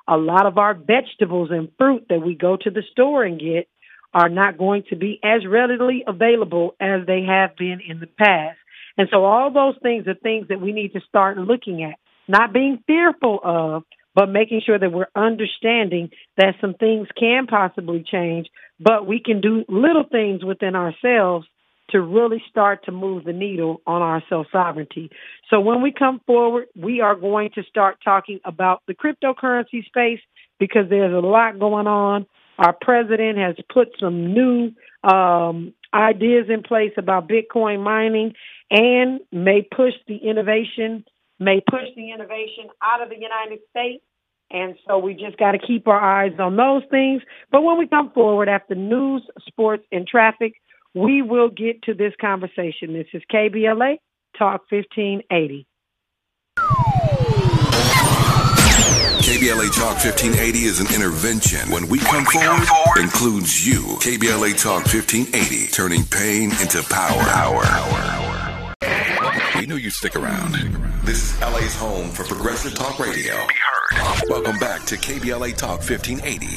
a 0.08 0.16
lot 0.16 0.46
of 0.46 0.56
our 0.56 0.72
vegetables 0.72 1.50
and 1.50 1.68
fruit 1.76 2.06
that 2.08 2.22
we 2.22 2.34
go 2.34 2.56
to 2.56 2.70
the 2.70 2.82
store 2.92 3.24
and 3.24 3.38
get 3.38 3.68
are 4.14 4.30
not 4.30 4.56
going 4.56 4.84
to 4.88 4.96
be 4.96 5.20
as 5.22 5.46
readily 5.46 6.02
available 6.06 6.74
as 6.80 7.06
they 7.06 7.24
have 7.28 7.56
been 7.56 7.80
in 7.86 8.00
the 8.00 8.06
past. 8.06 8.58
And 9.00 9.08
so 9.10 9.24
all 9.24 9.50
those 9.50 9.76
things 9.82 10.06
are 10.08 10.14
things 10.14 10.48
that 10.48 10.60
we 10.60 10.72
need 10.72 10.92
to 10.92 11.00
start 11.08 11.38
looking 11.38 11.82
at, 11.82 11.94
not 12.28 12.52
being 12.52 12.84
fearful 12.86 13.40
of, 13.42 13.84
but 14.14 14.26
making 14.26 14.60
sure 14.66 14.78
that 14.78 14.92
we're 14.92 15.08
understanding 15.16 16.10
that 16.36 16.56
some 16.60 16.74
things 16.74 17.08
can 17.18 17.46
possibly 17.46 18.04
change, 18.06 18.48
but 18.78 19.06
we 19.06 19.18
can 19.24 19.40
do 19.40 19.64
little 19.70 20.04
things 20.04 20.44
within 20.44 20.76
ourselves 20.76 21.46
to 21.92 22.00
really 22.02 22.42
start 22.50 22.84
to 22.84 22.92
move 22.92 23.24
the 23.24 23.32
needle 23.32 23.80
on 23.86 24.02
our 24.02 24.22
self-sovereignty. 24.28 25.10
So 25.48 25.60
when 25.60 25.80
we 25.80 25.92
come 25.98 26.20
forward, 26.26 26.66
we 26.76 27.00
are 27.00 27.14
going 27.14 27.52
to 27.54 27.62
start 27.62 27.96
talking 28.04 28.40
about 28.44 28.82
the 28.86 28.92
cryptocurrency 28.92 29.82
space 29.86 30.20
because 30.58 30.90
there's 30.90 31.14
a 31.14 31.26
lot 31.26 31.58
going 31.58 31.86
on. 31.86 32.26
Our 32.58 32.76
president 32.78 33.38
has 33.38 33.56
put 33.72 33.88
some 33.98 34.34
new 34.34 34.72
um, 35.02 35.72
ideas 35.92 36.46
in 36.48 36.62
place 36.62 36.92
about 36.96 37.28
Bitcoin 37.28 37.82
mining 37.82 38.34
and 38.70 39.20
may 39.32 39.62
push 39.62 39.94
the 40.06 40.16
innovation, 40.16 41.04
may 41.38 41.60
push 41.60 41.88
the 41.96 42.12
innovation 42.12 42.68
out 42.82 43.02
of 43.02 43.08
the 43.08 43.16
United 43.16 43.60
States. 43.70 44.02
And 44.52 44.74
so 44.86 44.98
we 44.98 45.14
just 45.14 45.36
got 45.36 45.52
to 45.52 45.58
keep 45.58 45.86
our 45.86 46.00
eyes 46.00 46.32
on 46.38 46.56
those 46.56 46.82
things. 46.90 47.22
But 47.52 47.62
when 47.62 47.78
we 47.78 47.86
come 47.86 48.10
forward 48.10 48.48
after 48.48 48.74
news, 48.74 49.22
sports, 49.46 49.84
and 49.92 50.06
traffic, 50.06 50.54
we 50.94 51.22
will 51.22 51.48
get 51.48 51.82
to 51.82 51.94
this 51.94 52.12
conversation. 52.20 52.92
This 52.92 53.06
is 53.12 53.22
KBLA 53.32 53.98
Talk 54.36 54.62
1580. 54.70 55.66
KBLA 59.30 59.72
Talk 59.72 59.94
1580 60.02 60.58
is 60.64 60.80
an 60.80 60.92
intervention. 60.92 61.70
When 61.70 61.88
we 61.88 62.00
come, 62.00 62.16
when 62.16 62.24
we 62.24 62.32
forward, 62.32 62.66
come 62.66 62.66
forward, 62.66 63.00
includes 63.00 63.64
you. 63.64 63.82
KBLA 64.00 64.60
Talk 64.60 64.92
1580, 64.92 65.68
turning 65.68 66.02
pain 66.04 66.50
into 66.60 66.82
power. 66.90 67.22
Power. 67.22 68.74
We 69.54 69.66
knew 69.66 69.76
you'd 69.76 69.92
stick 69.92 70.16
around. 70.16 70.54
This 71.04 71.32
is 71.32 71.40
LA's 71.40 71.76
home 71.76 72.08
for 72.08 72.24
progressive 72.24 72.74
talk 72.74 72.98
radio. 72.98 73.36
Welcome 74.28 74.58
back 74.58 74.84
to 74.86 74.96
KBLA 74.96 75.56
Talk 75.56 75.78
1580. 75.78 76.48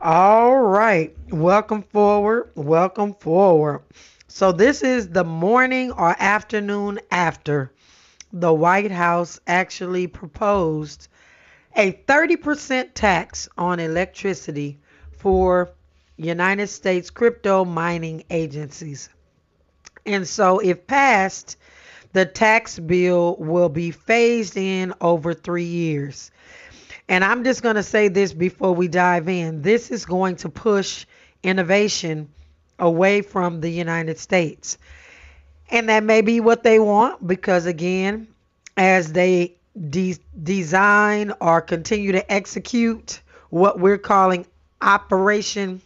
All 0.00 0.60
right. 0.60 1.12
Welcome 1.30 1.82
forward. 1.82 2.52
Welcome 2.54 3.14
forward. 3.14 3.82
So, 4.28 4.52
this 4.52 4.84
is 4.84 5.08
the 5.08 5.24
morning 5.24 5.90
or 5.90 6.14
afternoon 6.20 7.00
after 7.10 7.72
the 8.32 8.52
White 8.52 8.90
House 8.90 9.40
actually 9.46 10.06
proposed 10.06 11.08
a 11.76 11.92
30% 11.92 12.90
tax 12.94 13.48
on 13.56 13.80
electricity 13.80 14.78
for 15.18 15.70
United 16.16 16.68
States 16.68 17.10
crypto 17.10 17.64
mining 17.64 18.24
agencies. 18.30 19.08
And 20.06 20.26
so, 20.26 20.58
if 20.58 20.86
passed, 20.86 21.56
the 22.12 22.26
tax 22.26 22.78
bill 22.78 23.36
will 23.38 23.68
be 23.68 23.90
phased 23.90 24.56
in 24.56 24.94
over 25.00 25.34
three 25.34 25.64
years. 25.64 26.30
And 27.08 27.24
I'm 27.24 27.44
just 27.44 27.62
going 27.62 27.76
to 27.76 27.82
say 27.82 28.08
this 28.08 28.32
before 28.32 28.74
we 28.74 28.88
dive 28.88 29.28
in. 29.28 29.62
This 29.62 29.90
is 29.90 30.04
going 30.04 30.36
to 30.36 30.48
push 30.48 31.06
innovation 31.42 32.28
away 32.78 33.22
from 33.22 33.60
the 33.60 33.70
United 33.70 34.18
States. 34.18 34.78
And 35.70 35.88
that 35.88 36.02
may 36.02 36.20
be 36.20 36.40
what 36.40 36.62
they 36.62 36.78
want 36.78 37.26
because, 37.26 37.66
again, 37.66 38.26
as 38.76 39.12
they 39.12 39.54
de- 39.90 40.18
design 40.42 41.32
or 41.40 41.60
continue 41.60 42.12
to 42.12 42.32
execute 42.32 43.20
what 43.50 43.78
we're 43.78 43.98
calling 43.98 44.46
Operation 44.80 45.80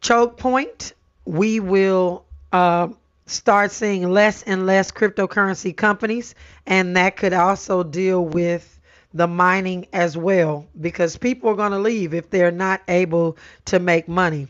Choke 0.00 0.38
Point, 0.38 0.94
we 1.26 1.60
will 1.60 2.24
uh, 2.52 2.88
start 3.26 3.70
seeing 3.70 4.10
less 4.10 4.42
and 4.44 4.66
less 4.66 4.90
cryptocurrency 4.90 5.76
companies, 5.76 6.34
and 6.66 6.96
that 6.96 7.16
could 7.16 7.32
also 7.32 7.82
deal 7.82 8.24
with 8.24 8.78
the 9.12 9.26
mining 9.26 9.86
as 9.92 10.16
well 10.16 10.66
because 10.80 11.16
people 11.16 11.50
are 11.50 11.56
going 11.56 11.72
to 11.72 11.78
leave 11.78 12.14
if 12.14 12.30
they're 12.30 12.50
not 12.52 12.80
able 12.88 13.36
to 13.66 13.78
make 13.78 14.08
money. 14.08 14.48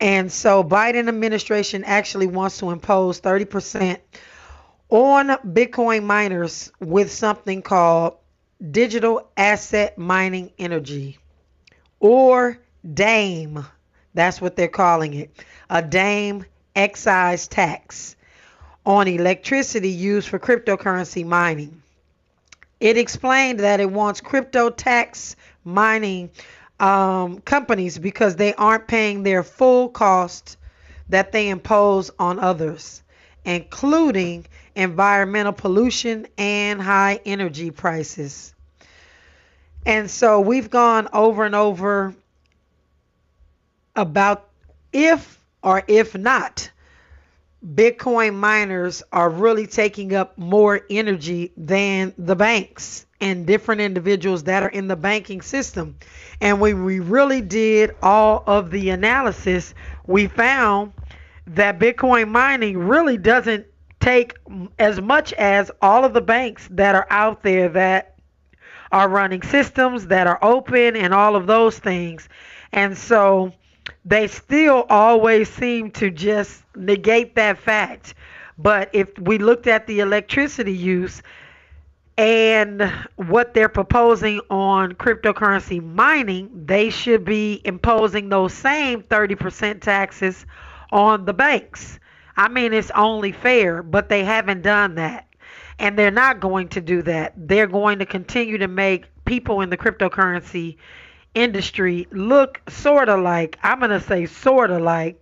And 0.00 0.32
so 0.32 0.64
Biden 0.64 1.08
administration 1.08 1.84
actually 1.84 2.26
wants 2.26 2.58
to 2.58 2.70
impose 2.70 3.20
30% 3.20 3.98
on 4.88 5.28
Bitcoin 5.28 6.04
miners 6.04 6.72
with 6.80 7.12
something 7.12 7.60
called 7.60 8.16
digital 8.70 9.30
asset 9.36 9.98
mining 9.98 10.52
energy 10.58 11.18
or 12.00 12.58
DAME. 12.94 13.64
That's 14.14 14.40
what 14.40 14.56
they're 14.56 14.68
calling 14.68 15.14
it. 15.14 15.30
A 15.68 15.82
DAME 15.82 16.46
excise 16.74 17.46
tax 17.46 18.16
on 18.86 19.06
electricity 19.06 19.90
used 19.90 20.28
for 20.28 20.38
cryptocurrency 20.38 21.26
mining. 21.26 21.82
It 22.80 22.96
explained 22.96 23.60
that 23.60 23.80
it 23.80 23.90
wants 23.90 24.22
crypto 24.22 24.70
tax 24.70 25.36
mining 25.64 26.30
um, 26.80 27.40
companies 27.40 27.98
because 27.98 28.36
they 28.36 28.54
aren't 28.54 28.88
paying 28.88 29.22
their 29.22 29.42
full 29.42 29.88
cost 29.88 30.56
that 31.10 31.32
they 31.32 31.48
impose 31.48 32.10
on 32.18 32.38
others, 32.38 33.02
including 33.44 34.46
environmental 34.74 35.52
pollution 35.52 36.26
and 36.38 36.80
high 36.80 37.20
energy 37.24 37.70
prices. 37.70 38.54
And 39.84 40.10
so 40.10 40.40
we've 40.40 40.70
gone 40.70 41.08
over 41.12 41.44
and 41.44 41.54
over 41.54 42.14
about 43.94 44.48
if 44.92 45.38
or 45.62 45.82
if 45.86 46.16
not 46.16 46.70
Bitcoin 47.64 48.34
miners 48.34 49.02
are 49.12 49.28
really 49.28 49.66
taking 49.66 50.14
up 50.14 50.38
more 50.38 50.80
energy 50.88 51.52
than 51.56 52.14
the 52.16 52.34
banks 52.34 53.04
and 53.20 53.46
different 53.46 53.80
individuals 53.80 54.44
that 54.44 54.62
are 54.62 54.68
in 54.68 54.88
the 54.88 54.96
banking 54.96 55.42
system. 55.42 55.96
And 56.40 56.60
when 56.60 56.84
we 56.84 57.00
really 57.00 57.40
did 57.40 57.94
all 58.02 58.42
of 58.46 58.70
the 58.70 58.90
analysis, 58.90 59.74
we 60.06 60.26
found 60.26 60.92
that 61.46 61.78
Bitcoin 61.78 62.28
mining 62.28 62.78
really 62.78 63.16
doesn't 63.16 63.66
take 64.00 64.34
as 64.78 65.00
much 65.00 65.32
as 65.34 65.70
all 65.82 66.04
of 66.04 66.14
the 66.14 66.20
banks 66.20 66.66
that 66.70 66.94
are 66.94 67.06
out 67.10 67.42
there 67.42 67.68
that 67.68 68.16
are 68.92 69.08
running 69.08 69.42
systems 69.42 70.06
that 70.06 70.26
are 70.26 70.38
open 70.42 70.96
and 70.96 71.14
all 71.14 71.36
of 71.36 71.46
those 71.46 71.78
things. 71.78 72.28
And 72.72 72.96
so 72.96 73.52
they 74.04 74.26
still 74.26 74.86
always 74.88 75.48
seem 75.48 75.90
to 75.92 76.10
just 76.10 76.62
negate 76.74 77.34
that 77.36 77.58
fact. 77.58 78.14
But 78.58 78.90
if 78.92 79.16
we 79.18 79.38
looked 79.38 79.66
at 79.66 79.86
the 79.86 80.00
electricity 80.00 80.72
use 80.72 81.22
and 82.20 82.82
what 83.16 83.54
they're 83.54 83.70
proposing 83.70 84.42
on 84.50 84.92
cryptocurrency 84.92 85.82
mining, 85.82 86.50
they 86.66 86.90
should 86.90 87.24
be 87.24 87.62
imposing 87.64 88.28
those 88.28 88.52
same 88.52 89.02
30% 89.04 89.80
taxes 89.80 90.44
on 90.92 91.24
the 91.24 91.32
banks. 91.32 91.98
I 92.36 92.48
mean, 92.48 92.74
it's 92.74 92.90
only 92.90 93.32
fair, 93.32 93.82
but 93.82 94.10
they 94.10 94.22
haven't 94.22 94.60
done 94.60 94.96
that. 94.96 95.28
And 95.78 95.98
they're 95.98 96.10
not 96.10 96.40
going 96.40 96.68
to 96.68 96.82
do 96.82 97.00
that. 97.04 97.32
They're 97.38 97.66
going 97.66 98.00
to 98.00 98.04
continue 98.06 98.58
to 98.58 98.68
make 98.68 99.06
people 99.24 99.62
in 99.62 99.70
the 99.70 99.78
cryptocurrency 99.78 100.76
industry 101.34 102.06
look 102.10 102.60
sort 102.68 103.08
of 103.08 103.20
like 103.20 103.58
I'm 103.62 103.78
going 103.78 103.92
to 103.92 104.00
say 104.00 104.26
sort 104.26 104.70
of 104.70 104.82
like 104.82 105.18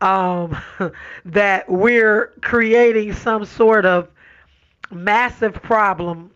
um, 0.00 0.56
that 1.26 1.68
we're 1.68 2.32
creating 2.40 3.12
some 3.12 3.44
sort 3.44 3.84
of 3.84 4.08
massive 4.90 5.52
problem 5.52 6.30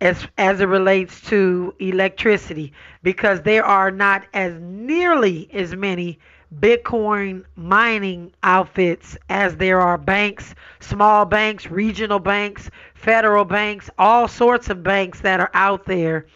as 0.00 0.26
as 0.38 0.60
it 0.60 0.66
relates 0.66 1.20
to 1.22 1.74
electricity 1.78 2.72
because 3.02 3.42
there 3.42 3.64
are 3.64 3.90
not 3.90 4.24
as 4.34 4.54
nearly 4.60 5.48
as 5.52 5.74
many 5.74 6.18
Bitcoin 6.60 7.44
mining 7.56 8.32
outfits 8.42 9.18
as 9.28 9.56
there 9.56 9.80
are 9.80 9.98
banks, 9.98 10.54
small 10.80 11.26
banks, 11.26 11.66
regional 11.66 12.18
banks, 12.18 12.70
federal 12.94 13.44
banks, 13.44 13.90
all 13.98 14.26
sorts 14.28 14.70
of 14.70 14.82
banks 14.82 15.20
that 15.20 15.40
are 15.40 15.50
out 15.52 15.84
there 15.84 16.26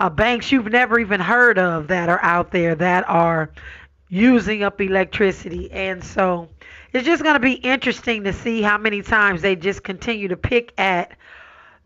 uh, 0.00 0.10
banks 0.10 0.50
you've 0.50 0.70
never 0.70 0.98
even 0.98 1.20
heard 1.20 1.58
of 1.58 1.88
that 1.88 2.08
are 2.08 2.22
out 2.22 2.50
there 2.50 2.74
that 2.74 3.08
are 3.08 3.50
using 4.08 4.62
up 4.62 4.80
electricity. 4.80 5.70
And 5.72 6.02
so 6.02 6.48
it's 6.92 7.06
just 7.06 7.22
going 7.22 7.34
to 7.34 7.40
be 7.40 7.54
interesting 7.54 8.24
to 8.24 8.32
see 8.32 8.62
how 8.62 8.78
many 8.78 9.02
times 9.02 9.42
they 9.42 9.56
just 9.56 9.82
continue 9.82 10.28
to 10.28 10.36
pick 10.36 10.72
at 10.78 11.16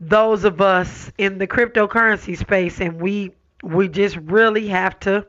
those 0.00 0.44
of 0.44 0.60
us 0.60 1.10
in 1.18 1.38
the 1.38 1.46
cryptocurrency 1.46 2.36
space 2.36 2.80
and 2.80 3.00
we 3.00 3.32
we 3.62 3.88
just 3.88 4.16
really 4.16 4.68
have 4.68 4.98
to 5.00 5.26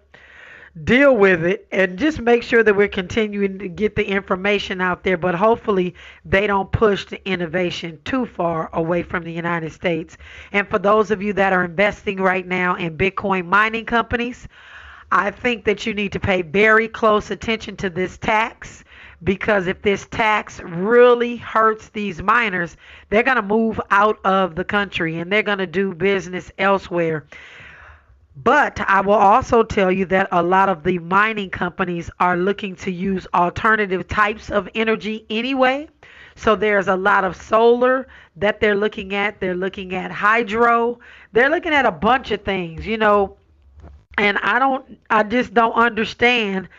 deal 0.83 1.15
with 1.15 1.43
it 1.43 1.67
and 1.71 1.97
just 1.97 2.19
make 2.19 2.43
sure 2.43 2.63
that 2.63 2.75
we're 2.75 2.87
continuing 2.87 3.57
to 3.59 3.67
get 3.67 3.95
the 3.95 4.05
information 4.05 4.81
out 4.81 5.03
there. 5.03 5.17
But 5.17 5.35
hopefully, 5.35 5.95
they 6.25 6.45
don't 6.47 6.71
push 6.71 7.05
the 7.05 7.27
innovation 7.27 7.99
too 8.05 8.25
far 8.25 8.69
away 8.73 9.03
from 9.03 9.23
the 9.23 9.33
United 9.33 9.71
States. 9.71 10.17
And 10.51 10.67
for 10.67 10.79
those 10.79 11.11
of 11.11 11.21
you 11.21 11.33
that 11.33 11.53
are 11.53 11.65
investing 11.65 12.17
right 12.17 12.45
now 12.45 12.75
in 12.75 12.97
Bitcoin 12.97 13.47
mining 13.47 13.85
companies, 13.85 14.47
I 15.11 15.31
think 15.31 15.65
that 15.65 15.87
you 15.87 15.93
need 15.93 16.11
to 16.11 16.19
pay 16.19 16.43
very 16.43 16.87
close 16.87 17.31
attention 17.31 17.75
to 17.77 17.89
this 17.89 18.17
tax 18.19 18.83
because 19.23 19.67
if 19.67 19.81
this 19.81 20.07
tax 20.07 20.59
really 20.61 21.35
hurts 21.35 21.89
these 21.89 22.21
miners, 22.21 22.77
they're 23.09 23.23
going 23.23 23.35
to 23.35 23.41
move 23.41 23.79
out 23.91 24.19
of 24.25 24.55
the 24.55 24.63
country 24.63 25.19
and 25.19 25.31
they're 25.31 25.43
going 25.43 25.57
to 25.57 25.67
do 25.67 25.93
business 25.93 26.51
elsewhere. 26.57 27.25
But 28.35 28.79
I 28.79 29.01
will 29.01 29.13
also 29.13 29.63
tell 29.63 29.91
you 29.91 30.05
that 30.05 30.29
a 30.31 30.41
lot 30.41 30.69
of 30.69 30.83
the 30.83 30.99
mining 30.99 31.49
companies 31.49 32.09
are 32.19 32.37
looking 32.37 32.75
to 32.77 32.91
use 32.91 33.27
alternative 33.33 34.07
types 34.07 34.49
of 34.49 34.69
energy 34.75 35.25
anyway. 35.29 35.89
So 36.35 36.55
there's 36.55 36.87
a 36.87 36.95
lot 36.95 37.25
of 37.25 37.35
solar 37.35 38.07
that 38.37 38.61
they're 38.61 38.75
looking 38.75 39.13
at. 39.13 39.41
They're 39.41 39.55
looking 39.55 39.93
at 39.93 40.09
hydro. 40.09 40.99
They're 41.33 41.49
looking 41.49 41.73
at 41.73 41.85
a 41.85 41.91
bunch 41.91 42.31
of 42.31 42.43
things, 42.43 42.87
you 42.87 42.97
know. 42.97 43.35
And 44.17 44.37
I 44.37 44.57
don't, 44.57 44.97
I 45.09 45.23
just 45.23 45.53
don't 45.53 45.73
understand 45.73 46.69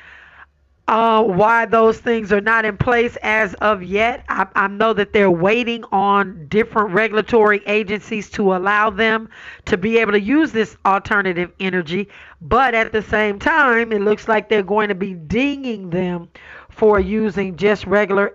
uh, 0.90 1.22
why 1.22 1.66
those 1.66 1.98
things 1.98 2.32
are 2.32 2.40
not 2.40 2.64
in 2.64 2.76
place 2.76 3.16
as 3.22 3.54
of 3.54 3.80
yet. 3.80 4.24
I, 4.28 4.48
I, 4.56 4.66
know 4.66 4.92
that 4.92 5.12
they're 5.12 5.30
waiting 5.30 5.84
on 5.92 6.48
different 6.48 6.90
regulatory 6.90 7.62
agencies 7.68 8.28
to 8.30 8.56
allow 8.56 8.90
them 8.90 9.28
to 9.66 9.76
be 9.76 9.98
able 9.98 10.10
to 10.10 10.20
use 10.20 10.50
this 10.50 10.76
alternative 10.84 11.52
energy, 11.60 12.08
but 12.40 12.74
at 12.74 12.90
the 12.90 13.02
same 13.02 13.38
time, 13.38 13.92
it 13.92 14.00
looks 14.00 14.26
like 14.26 14.48
they're 14.48 14.64
going 14.64 14.88
to 14.88 14.96
be 14.96 15.14
dinging 15.14 15.90
them 15.90 16.28
for 16.70 16.98
using 16.98 17.54
just 17.54 17.86
regular 17.86 18.34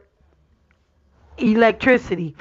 electricity. 1.37 2.37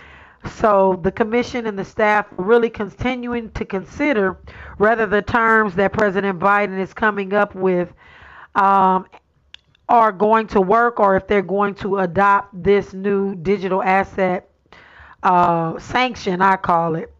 So 0.48 1.00
the 1.02 1.10
commission 1.10 1.66
and 1.66 1.76
the 1.76 1.84
staff 1.84 2.26
are 2.38 2.44
really 2.44 2.70
continuing 2.70 3.50
to 3.50 3.64
consider 3.64 4.38
whether 4.76 5.06
the 5.06 5.22
terms 5.22 5.74
that 5.74 5.92
President 5.92 6.38
Biden 6.38 6.78
is 6.78 6.94
coming 6.94 7.32
up 7.32 7.56
with 7.56 7.92
um, 8.54 9.06
are 9.88 10.12
going 10.12 10.46
to 10.48 10.60
work 10.60 10.98
or 10.98 11.16
if 11.16 11.26
they're 11.26 11.42
going 11.42 11.74
to 11.76 11.98
adopt 11.98 12.62
this 12.62 12.92
new 12.92 13.34
digital 13.34 13.82
asset 13.82 14.48
uh, 15.22 15.78
sanction, 15.78 16.40
I 16.40 16.56
call 16.56 16.94
it. 16.94 17.12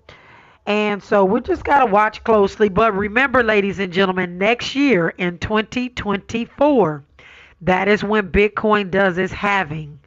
And 0.66 1.02
so 1.02 1.24
we 1.24 1.40
just 1.42 1.64
got 1.64 1.80
to 1.84 1.86
watch 1.86 2.24
closely. 2.24 2.68
But 2.68 2.94
remember, 2.94 3.42
ladies 3.42 3.78
and 3.78 3.92
gentlemen, 3.92 4.38
next 4.38 4.74
year 4.74 5.10
in 5.10 5.38
2024, 5.38 7.04
that 7.62 7.88
is 7.88 8.02
when 8.02 8.30
Bitcoin 8.30 8.90
does 8.90 9.18
its 9.18 9.32
halving. 9.32 9.98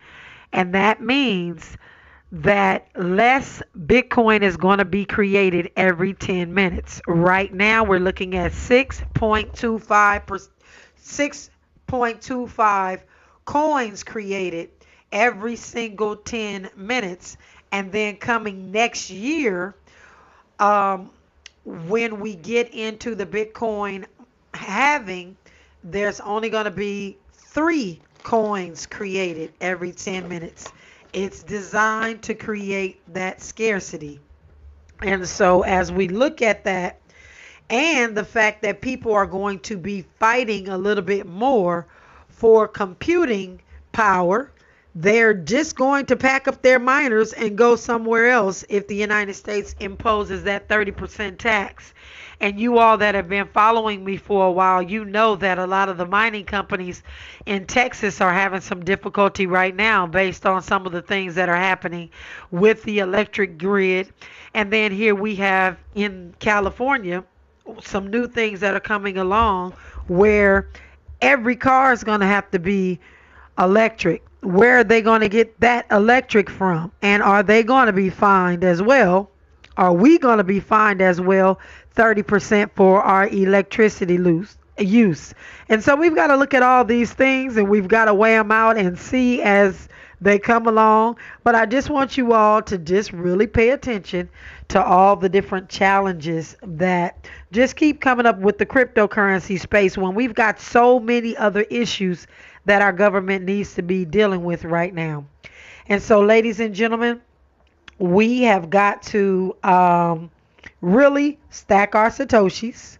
And 0.54 0.74
that 0.74 1.02
means 1.02 1.78
that 2.32 2.90
less 2.96 3.62
Bitcoin 3.78 4.42
is 4.42 4.58
going 4.58 4.80
to 4.80 4.86
be 4.86 5.06
created 5.06 5.72
every 5.76 6.14
10 6.14 6.54
minutes. 6.54 7.02
Right 7.08 7.54
now, 7.54 7.84
we're 7.84 8.00
looking 8.00 8.36
at 8.36 8.52
6.25 8.52 10.26
per, 10.26 10.40
6 10.96 11.50
0.25 11.88 13.02
coins 13.46 14.04
created 14.04 14.70
every 15.12 15.56
single 15.56 16.16
10 16.16 16.70
minutes. 16.76 17.38
And 17.72 17.92
then 17.92 18.18
coming 18.18 18.72
next 18.72 19.10
year, 19.10 19.76
um, 20.60 21.10
when 21.66 22.20
we 22.20 22.36
get 22.36 22.74
into 22.74 23.16
the 23.16 23.26
Bitcoin 23.26 24.06
halving, 24.54 25.36
there's 25.84 26.20
only 26.20 26.50
going 26.50 26.66
to 26.66 26.72
be 26.72 27.18
three 27.34 28.02
coins 28.24 28.86
created 28.86 29.54
every 29.62 29.92
10 29.92 30.28
minutes. 30.28 30.72
It's 31.14 31.44
designed 31.44 32.22
to 32.24 32.34
create 32.34 33.02
that 33.14 33.42
scarcity. 33.42 34.20
And 35.02 35.28
so, 35.28 35.64
as 35.64 35.92
we 35.92 36.08
look 36.08 36.42
at 36.42 36.64
that, 36.64 37.00
and 37.70 38.16
the 38.16 38.24
fact 38.24 38.62
that 38.62 38.82
people 38.82 39.14
are 39.14 39.26
going 39.26 39.60
to 39.60 39.78
be 39.78 40.06
fighting 40.20 40.70
a 40.70 40.78
little 40.78 41.04
bit 41.04 41.26
more 41.26 41.86
for 42.30 42.68
computing 42.68 43.62
power, 43.92 44.52
they're 44.96 45.34
just 45.34 45.76
going 45.76 46.06
to 46.06 46.16
pack 46.16 46.48
up 46.48 46.62
their 46.62 46.80
miners 46.80 47.34
and 47.34 47.58
go 47.58 47.76
somewhere 47.76 48.30
else 48.30 48.64
if 48.70 48.88
the 48.88 48.96
United 48.96 49.34
States 49.34 49.76
imposes 49.80 50.44
that 50.44 50.68
30% 50.68 51.38
tax. 51.38 51.94
And 52.40 52.60
you 52.60 52.78
all 52.78 52.98
that 53.00 53.16
have 53.16 53.28
been 53.28 53.48
following 53.48 54.06
me 54.06 54.18
for 54.18 54.46
a 54.46 54.52
while, 54.52 54.82
you 54.82 55.04
know 55.04 55.36
that 55.38 55.58
a 55.58 55.66
lot 55.66 55.90
of 55.90 55.98
the 55.98 56.06
mining 56.06 56.46
companies 56.46 57.02
in 57.48 57.66
Texas 57.66 58.22
are 58.22 58.34
having 58.34 58.62
some 58.62 58.86
difficulty 58.86 59.46
right 59.46 59.76
now 59.76 60.06
based 60.08 60.46
on 60.46 60.62
some 60.62 60.86
of 60.86 60.92
the 60.92 61.02
things 61.02 61.36
that 61.36 61.50
are 61.50 61.56
happening 61.56 62.10
with 62.52 62.84
the 62.84 63.00
electric 63.00 63.58
grid. 63.58 64.14
And 64.54 64.72
then 64.72 64.92
here 64.92 65.16
we 65.16 65.36
have 65.36 65.78
in 65.96 66.34
California 66.40 67.24
some 67.82 68.08
new 68.08 68.28
things 68.28 68.60
that 68.62 68.74
are 68.76 68.80
coming 68.80 69.18
along 69.18 69.74
where 70.08 70.70
every 71.22 71.56
car 71.56 71.92
is 71.94 72.04
going 72.04 72.20
to 72.20 72.26
have 72.26 72.50
to 72.52 72.60
be 72.60 73.00
electric. 73.58 74.24
Where 74.42 74.80
are 74.80 74.84
they 74.84 75.02
going 75.02 75.22
to 75.22 75.30
get 75.30 75.60
that 75.60 75.86
electric 75.92 76.50
from? 76.50 76.92
And 77.02 77.24
are 77.24 77.44
they 77.44 77.64
going 77.64 77.88
to 77.88 77.94
be 77.94 78.10
fined 78.10 78.64
as 78.64 78.82
well? 78.82 79.30
Are 79.78 79.94
we 79.94 80.18
going 80.18 80.38
to 80.38 80.44
be 80.44 80.60
fined 80.60 81.02
as 81.02 81.22
well 81.22 81.60
30% 81.96 82.72
for 82.76 83.02
our 83.02 83.28
electricity 83.28 84.18
loose, 84.18 84.58
use? 84.78 85.34
And 85.70 85.84
so 85.84 85.96
we've 85.96 86.16
got 86.16 86.28
to 86.28 86.36
look 86.36 86.54
at 86.54 86.64
all 86.64 86.86
these 86.86 87.14
things 87.14 87.58
and 87.58 87.70
we've 87.70 87.88
got 87.88 88.06
to 88.06 88.14
weigh 88.14 88.36
them 88.36 88.52
out 88.52 88.78
and 88.78 88.98
see 88.98 89.42
as 89.42 89.88
they 90.22 90.40
come 90.40 90.68
along. 90.68 91.18
But 91.44 91.56
I 91.56 91.66
just 91.66 91.90
want 91.90 92.18
you 92.18 92.34
all 92.34 92.62
to 92.64 92.78
just 92.78 93.14
really 93.14 93.48
pay 93.48 93.70
attention 93.70 94.30
to 94.70 94.84
all 94.84 95.16
the 95.16 95.30
different 95.30 95.70
challenges 95.70 96.56
that 96.62 97.28
just 97.52 97.76
keep 97.76 98.02
coming 98.02 98.26
up 98.26 98.40
with 98.40 98.58
the 98.58 98.66
cryptocurrency 98.66 99.60
space 99.60 99.98
when 99.98 100.16
we've 100.16 100.34
got 100.34 100.60
so 100.60 101.00
many 101.00 101.38
other 101.38 101.62
issues 101.70 102.28
that 102.66 102.82
our 102.82 102.92
government 102.92 103.46
needs 103.46 103.76
to 103.76 103.82
be 103.82 104.06
dealing 104.06 104.44
with 104.44 104.66
right 104.66 104.94
now. 104.94 105.26
And 105.88 106.02
so, 106.02 106.22
ladies 106.22 106.60
and 106.60 106.76
gentlemen, 106.76 107.22
we 107.98 108.44
have 108.44 108.70
got 108.70 109.02
to 109.04 109.56
um, 109.64 110.30
really 110.82 111.40
stack 111.50 111.96
our 111.96 112.10
Satoshis. 112.10 112.98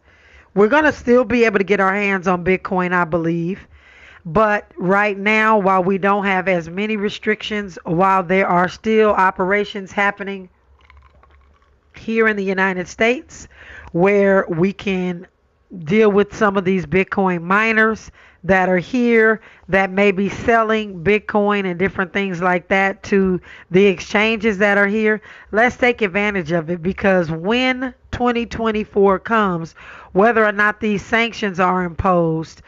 We're 0.56 0.70
going 0.70 0.86
to 0.86 0.94
still 0.94 1.26
be 1.26 1.44
able 1.44 1.60
to 1.60 1.64
get 1.64 1.80
our 1.80 1.94
hands 1.94 2.28
on 2.28 2.44
Bitcoin, 2.44 2.94
I 2.94 3.04
believe. 3.04 3.68
But 4.28 4.70
right 4.76 5.18
now, 5.18 5.58
while 5.58 5.82
we 5.82 5.98
don't 5.98 6.26
have 6.26 6.50
as 6.50 6.70
many 6.70 6.98
restrictions, 6.98 7.80
while 7.86 8.24
there 8.24 8.46
are 8.46 8.68
still 8.68 9.12
operations 9.12 9.94
happening 9.94 10.50
here 11.96 12.28
in 12.28 12.36
the 12.36 12.44
United 12.44 12.90
States 12.90 13.48
where 13.94 14.46
we 14.50 14.74
can 14.74 15.28
deal 15.86 16.12
with 16.12 16.36
some 16.36 16.58
of 16.58 16.66
these 16.66 16.86
Bitcoin 16.86 17.42
miners 17.42 18.12
that 18.44 18.68
are 18.68 18.78
here 18.78 19.40
that 19.70 19.92
may 19.92 20.12
be 20.12 20.28
selling 20.28 21.06
Bitcoin 21.06 21.66
and 21.66 21.80
different 21.80 22.12
things 22.12 22.42
like 22.42 22.68
that 22.68 23.04
to 23.04 23.40
the 23.72 23.86
exchanges 23.86 24.58
that 24.58 24.78
are 24.78 24.88
here. 24.88 25.22
Let's 25.54 25.78
take 25.78 26.02
advantage 26.02 26.52
of 26.52 26.70
it 26.70 26.84
because 26.84 27.32
when 27.32 27.94
2024 28.12 29.20
comes, 29.20 29.74
whether 30.12 30.46
or 30.46 30.52
not 30.52 30.82
these 30.82 31.06
sanctions 31.06 31.62
are 31.62 31.86
imposed, 31.86 32.62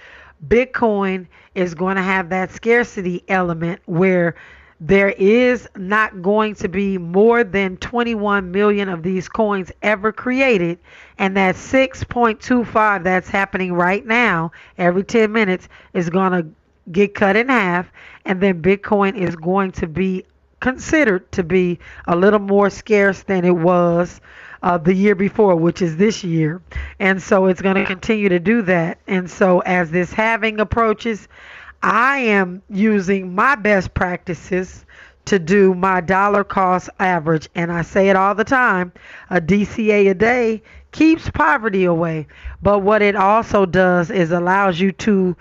Bitcoin 0.47 1.27
is 1.55 1.73
going 1.73 1.95
to 1.95 2.01
have 2.01 2.29
that 2.29 2.51
scarcity 2.51 3.23
element 3.27 3.81
where 3.85 4.35
there 4.81 5.09
is 5.09 5.67
not 5.75 6.21
going 6.21 6.55
to 6.55 6.69
be 6.69 6.97
more 6.97 7.43
than 7.43 7.75
21 7.77 8.49
million 8.51 8.87
of 8.87 9.03
these 9.03 9.27
coins 9.27 9.71
ever 9.81 10.13
created, 10.13 10.79
and 11.17 11.35
that 11.35 11.55
6.25 11.55 13.03
that's 13.03 13.27
happening 13.27 13.73
right 13.73 14.05
now 14.05 14.51
every 14.77 15.03
10 15.03 15.31
minutes 15.31 15.67
is 15.93 16.09
going 16.09 16.31
to 16.31 16.47
get 16.91 17.13
cut 17.13 17.35
in 17.35 17.49
half, 17.49 17.91
and 18.25 18.39
then 18.41 18.61
Bitcoin 18.61 19.15
is 19.15 19.35
going 19.35 19.71
to 19.73 19.87
be 19.87 20.23
considered 20.61 21.29
to 21.33 21.43
be 21.43 21.79
a 22.07 22.15
little 22.15 22.39
more 22.39 22.69
scarce 22.69 23.23
than 23.23 23.43
it 23.45 23.55
was 23.55 24.21
uh, 24.61 24.77
the 24.77 24.93
year 24.93 25.15
before, 25.15 25.55
which 25.55 25.81
is 25.81 25.97
this 25.97 26.23
year. 26.23 26.61
And 26.99 27.21
so 27.21 27.47
it's 27.47 27.61
going 27.61 27.75
to 27.75 27.85
continue 27.85 28.29
to 28.29 28.39
do 28.39 28.61
that. 28.63 28.99
And 29.07 29.29
so 29.29 29.59
as 29.59 29.91
this 29.91 30.11
halving 30.11 30.59
approaches, 30.59 31.27
I 31.81 32.17
am 32.19 32.61
using 32.69 33.35
my 33.35 33.55
best 33.55 33.93
practices 33.93 34.85
to 35.25 35.39
do 35.39 35.73
my 35.73 36.01
dollar 36.01 36.43
cost 36.43 36.89
average. 36.99 37.47
And 37.55 37.71
I 37.71 37.83
say 37.83 38.09
it 38.09 38.15
all 38.15 38.35
the 38.35 38.43
time 38.43 38.91
a 39.29 39.39
DCA 39.39 40.09
a 40.09 40.13
day 40.13 40.63
keeps 40.91 41.29
poverty 41.29 41.85
away. 41.85 42.27
But 42.61 42.79
what 42.79 43.01
it 43.01 43.15
also 43.15 43.65
does 43.65 44.09
is 44.09 44.31
allows 44.31 44.79
you 44.79 44.91
to 44.93 45.37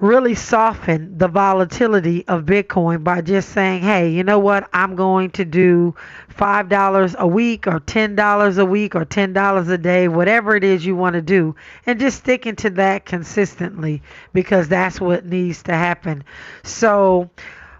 really 0.00 0.34
soften 0.34 1.16
the 1.18 1.28
volatility 1.28 2.26
of 2.26 2.44
Bitcoin 2.44 3.04
by 3.04 3.20
just 3.20 3.50
saying, 3.50 3.82
hey, 3.82 4.10
you 4.10 4.24
know 4.24 4.38
what? 4.38 4.68
I'm 4.72 4.96
going 4.96 5.30
to 5.32 5.44
do 5.44 5.94
$5 6.36 7.14
a 7.16 7.26
week 7.26 7.66
or 7.66 7.80
$10 7.80 8.58
a 8.58 8.64
week 8.64 8.96
or 8.96 9.04
$10 9.04 9.70
a 9.70 9.78
day, 9.78 10.08
whatever 10.08 10.56
it 10.56 10.64
is 10.64 10.84
you 10.84 10.96
want 10.96 11.14
to 11.14 11.22
do, 11.22 11.54
and 11.84 12.00
just 12.00 12.18
sticking 12.18 12.56
to 12.56 12.70
that 12.70 13.04
consistently 13.04 14.02
because 14.32 14.68
that's 14.68 15.00
what 15.00 15.26
needs 15.26 15.62
to 15.64 15.72
happen. 15.72 16.24
So, 16.62 17.28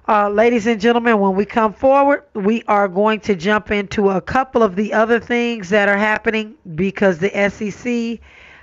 uh, 0.07 0.29
ladies 0.29 0.67
and 0.67 0.81
gentlemen, 0.81 1.21
when 1.21 1.37
we 1.37 1.45
come 1.47 1.73
forward, 1.73 2.25
we 2.35 2.63
are 2.65 2.89
going 2.89 3.21
to 3.21 3.35
jump 3.35 3.71
into 3.71 4.11
a 4.11 4.21
couple 4.21 4.63
of 4.63 4.77
the 4.77 4.93
other 4.93 5.21
things 5.21 5.71
that 5.71 5.89
are 5.89 5.97
happening 5.97 6.55
because 6.75 7.19
the 7.19 7.31
SEC 7.49 8.21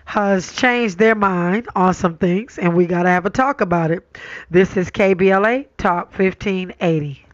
has 0.08 0.54
changed 0.54 0.98
their 0.98 1.16
mind 1.16 1.68
on 1.76 1.94
some 1.94 2.18
things, 2.18 2.58
and 2.58 2.74
we 2.74 2.86
got 2.86 3.04
to 3.04 3.10
have 3.10 3.26
a 3.26 3.30
talk 3.30 3.60
about 3.60 3.92
it. 3.92 4.18
This 4.50 4.78
is 4.78 4.90
KBLA 4.90 5.68
Talk 5.78 6.18
1580. 6.18 7.26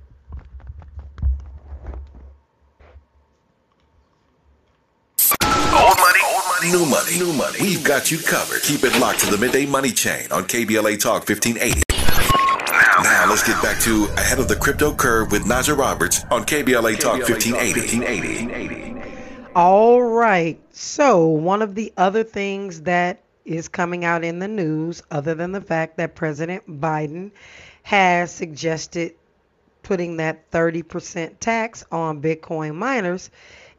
Old 5.46 5.98
money, 6.00 6.20
old 6.26 6.44
money, 6.50 6.72
new 6.72 6.86
money, 6.88 7.20
new 7.20 7.34
money. 7.34 7.58
We've 7.62 7.84
got 7.84 8.10
you 8.10 8.18
covered. 8.18 8.64
Keep 8.64 8.84
it 8.86 9.00
locked 9.00 9.20
to 9.20 9.28
the 9.30 9.38
midday 9.38 9.68
money 9.68 9.92
chain 9.92 10.32
on 10.32 10.46
KBLA 10.46 11.00
Talk 11.00 11.30
1580. 11.30 11.84
Now 13.04 13.28
let's 13.30 13.46
get 13.46 13.62
back 13.62 13.80
to 13.82 14.06
ahead 14.18 14.40
of 14.40 14.48
the 14.48 14.56
crypto 14.56 14.96
curve 14.96 15.32
with 15.32 15.44
Najah 15.44 15.78
Roberts 15.78 16.24
on 16.32 16.44
KBLA 16.44 17.00
Talk 17.00 17.20
1580. 17.30 18.93
All 19.56 20.02
right. 20.02 20.60
So, 20.72 21.28
one 21.28 21.62
of 21.62 21.76
the 21.76 21.94
other 21.96 22.24
things 22.24 22.82
that 22.82 23.22
is 23.46 23.68
coming 23.68 24.04
out 24.04 24.24
in 24.24 24.40
the 24.40 24.48
news, 24.48 25.04
other 25.12 25.36
than 25.36 25.52
the 25.52 25.62
fact 25.62 25.98
that 25.98 26.16
President 26.16 26.82
Biden 26.82 27.30
has 27.84 28.32
suggested 28.32 29.14
putting 29.84 30.18
that 30.18 30.50
30% 30.50 31.38
tax 31.40 31.86
on 31.92 32.20
Bitcoin 32.20 32.74
miners, 32.74 33.30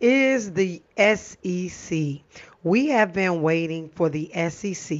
is 0.01 0.53
the 0.53 0.81
SEC. 0.97 2.21
We 2.63 2.87
have 2.91 3.13
been 3.13 3.43
waiting 3.43 3.89
for 3.89 4.09
the 4.09 4.31
SEC 4.51 4.97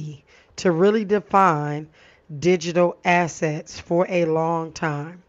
to 0.57 0.71
really 0.71 1.05
define 1.05 1.87
digital 2.39 2.97
assets 3.05 3.79
for 3.79 4.05
a 4.09 4.25
long 4.25 4.73
time. 4.73 5.23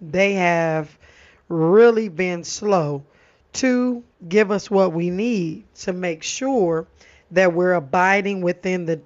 They 0.00 0.32
have 0.34 0.96
really 1.50 2.08
been 2.08 2.42
slow 2.42 3.04
to 3.54 4.02
give 4.26 4.50
us 4.50 4.70
what 4.70 4.92
we 4.92 5.10
need 5.10 5.64
to 5.74 5.92
make 5.92 6.22
sure 6.22 6.86
that 7.30 7.52
we're 7.52 7.74
abiding 7.74 8.40
within 8.40 8.86
the 8.86 9.00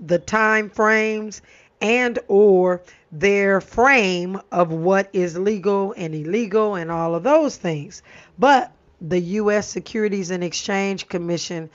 the 0.00 0.18
time 0.18 0.70
frames 0.70 1.42
and 1.80 2.18
or 2.28 2.82
their 3.12 3.60
frame 3.60 4.40
of 4.50 4.72
what 4.72 5.08
is 5.12 5.36
legal 5.36 5.94
and 5.96 6.14
illegal 6.14 6.74
and 6.74 6.90
all 6.90 7.14
of 7.14 7.22
those 7.22 7.56
things. 7.56 8.02
But 8.38 8.72
the 9.00 9.20
US 9.20 9.68
Securities 9.68 10.30
and 10.30 10.42
Exchange 10.42 11.08
Commission 11.08 11.70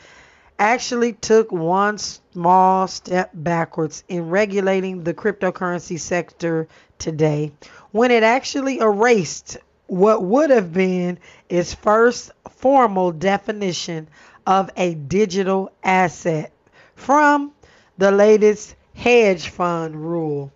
actually 0.57 1.13
took 1.13 1.51
one 1.51 1.97
small 1.97 2.87
step 2.87 3.31
backwards 3.33 4.03
in 4.09 4.29
regulating 4.29 5.03
the 5.03 5.13
cryptocurrency 5.13 5.99
sector 5.99 6.67
today 6.97 7.51
when 7.91 8.11
it 8.11 8.23
actually 8.23 8.79
erased 8.79 9.57
what 9.87 10.21
would 10.23 10.49
have 10.49 10.73
been 10.73 11.17
its 11.49 11.73
first 11.73 12.31
formal 12.49 13.11
definition 13.11 14.07
of 14.45 14.69
a 14.77 14.93
digital 14.93 15.71
asset 15.83 16.51
from 16.95 17.51
the 17.97 18.11
latest 18.11 18.75
hedge 18.93 19.49
fund 19.49 19.95
rule. 19.95 20.51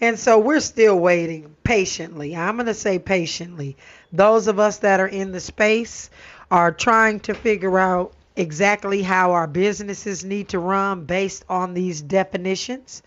And 0.00 0.18
so 0.18 0.38
we're 0.38 0.60
still 0.60 0.98
waiting 0.98 1.54
patiently. 1.64 2.36
I'm 2.36 2.56
going 2.56 2.66
to 2.66 2.74
say 2.74 2.98
patiently. 2.98 3.76
Those 4.12 4.46
of 4.46 4.58
us 4.58 4.78
that 4.78 5.00
are 5.00 5.08
in 5.08 5.32
the 5.32 5.40
space 5.40 6.08
are 6.50 6.72
trying 6.72 7.20
to 7.20 7.34
figure 7.34 7.78
out 7.78 8.12
exactly 8.36 9.02
how 9.02 9.32
our 9.32 9.48
businesses 9.48 10.24
need 10.24 10.48
to 10.50 10.60
run 10.60 11.04
based 11.04 11.44
on 11.48 11.74
these 11.74 12.00
definitions. 12.00 13.02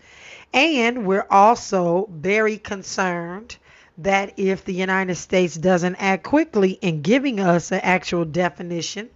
And 0.52 1.06
we're 1.06 1.26
also 1.30 2.08
very 2.12 2.58
concerned 2.58 3.56
that 3.98 4.38
if 4.38 4.64
the 4.64 4.74
United 4.74 5.16
States 5.16 5.54
doesn't 5.54 5.96
act 5.96 6.24
quickly 6.24 6.72
in 6.72 7.02
giving 7.02 7.40
us 7.40 7.72
an 7.72 7.80
actual 7.80 8.24
definition, 8.24 9.10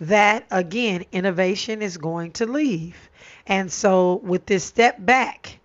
that 0.00 0.46
again, 0.50 1.04
innovation 1.12 1.82
is 1.82 1.96
going 1.96 2.32
to 2.32 2.46
leave. 2.46 3.10
And 3.46 3.70
so, 3.72 4.16
with 4.16 4.46
this 4.46 4.64
step 4.64 4.96
back, 4.98 5.58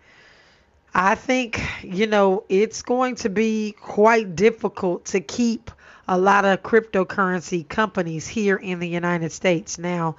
I 0.94 1.16
think, 1.16 1.62
you 1.82 2.08
know, 2.08 2.44
it's 2.50 2.82
going 2.82 3.16
to 3.18 3.30
be 3.30 3.76
quite 3.82 4.36
difficult 4.36 5.06
to 5.06 5.20
keep 5.20 5.72
a 6.08 6.18
lot 6.18 6.46
of 6.46 6.62
cryptocurrency 6.62 7.68
companies 7.68 8.28
here 8.28 8.56
in 8.56 8.80
the 8.80 8.88
United 8.88 9.32
States. 9.32 9.80
Now, 9.80 10.18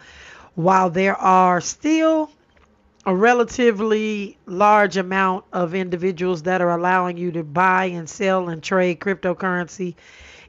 while 0.55 0.91
there 0.91 1.17
are 1.17 1.61
still 1.61 2.31
a 3.07 3.15
relatively 3.15 4.39
large 4.47 4.97
amount 4.97 5.45
of 5.53 5.75
individuals 5.75 6.43
that 6.45 6.63
are 6.63 6.71
allowing 6.71 7.17
you 7.17 7.31
to 7.33 7.43
buy 7.43 7.87
and 7.87 8.09
sell 8.09 8.49
and 8.49 8.63
trade 8.63 8.99
cryptocurrency, 9.01 9.95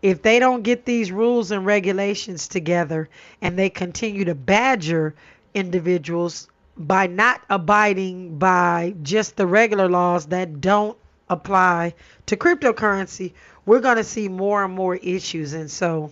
if 0.02 0.22
they 0.22 0.40
don't 0.40 0.62
get 0.62 0.86
these 0.86 1.12
rules 1.12 1.52
and 1.52 1.66
regulations 1.66 2.48
together 2.48 3.10
and 3.42 3.58
they 3.58 3.70
continue 3.70 4.26
to 4.26 4.36
badger 4.36 5.16
individuals 5.54 6.48
by 6.78 7.08
not 7.08 7.42
abiding 7.50 8.38
by 8.38 8.94
just 9.02 9.36
the 9.36 9.48
regular 9.48 9.90
laws 9.90 10.28
that 10.28 10.62
don't 10.62 10.98
apply 11.30 11.94
to 12.26 12.38
cryptocurrency, 12.38 13.34
we're 13.66 13.80
going 13.80 13.98
to 13.98 14.04
see 14.04 14.30
more 14.30 14.64
and 14.64 14.74
more 14.74 14.96
issues. 14.96 15.54
And 15.54 15.72
so 15.72 16.12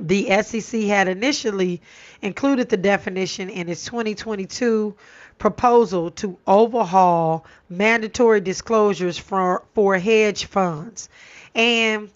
the 0.00 0.42
SEC 0.42 0.82
had 0.82 1.08
initially 1.08 1.80
included 2.20 2.68
the 2.68 2.76
definition 2.76 3.48
in 3.48 3.68
its 3.68 3.84
2022 3.84 4.94
proposal 5.38 6.10
to 6.12 6.38
overhaul 6.46 7.44
mandatory 7.68 8.40
disclosures 8.40 9.18
for, 9.18 9.64
for 9.74 9.98
hedge 9.98 10.46
funds. 10.46 11.08
And 11.54 12.10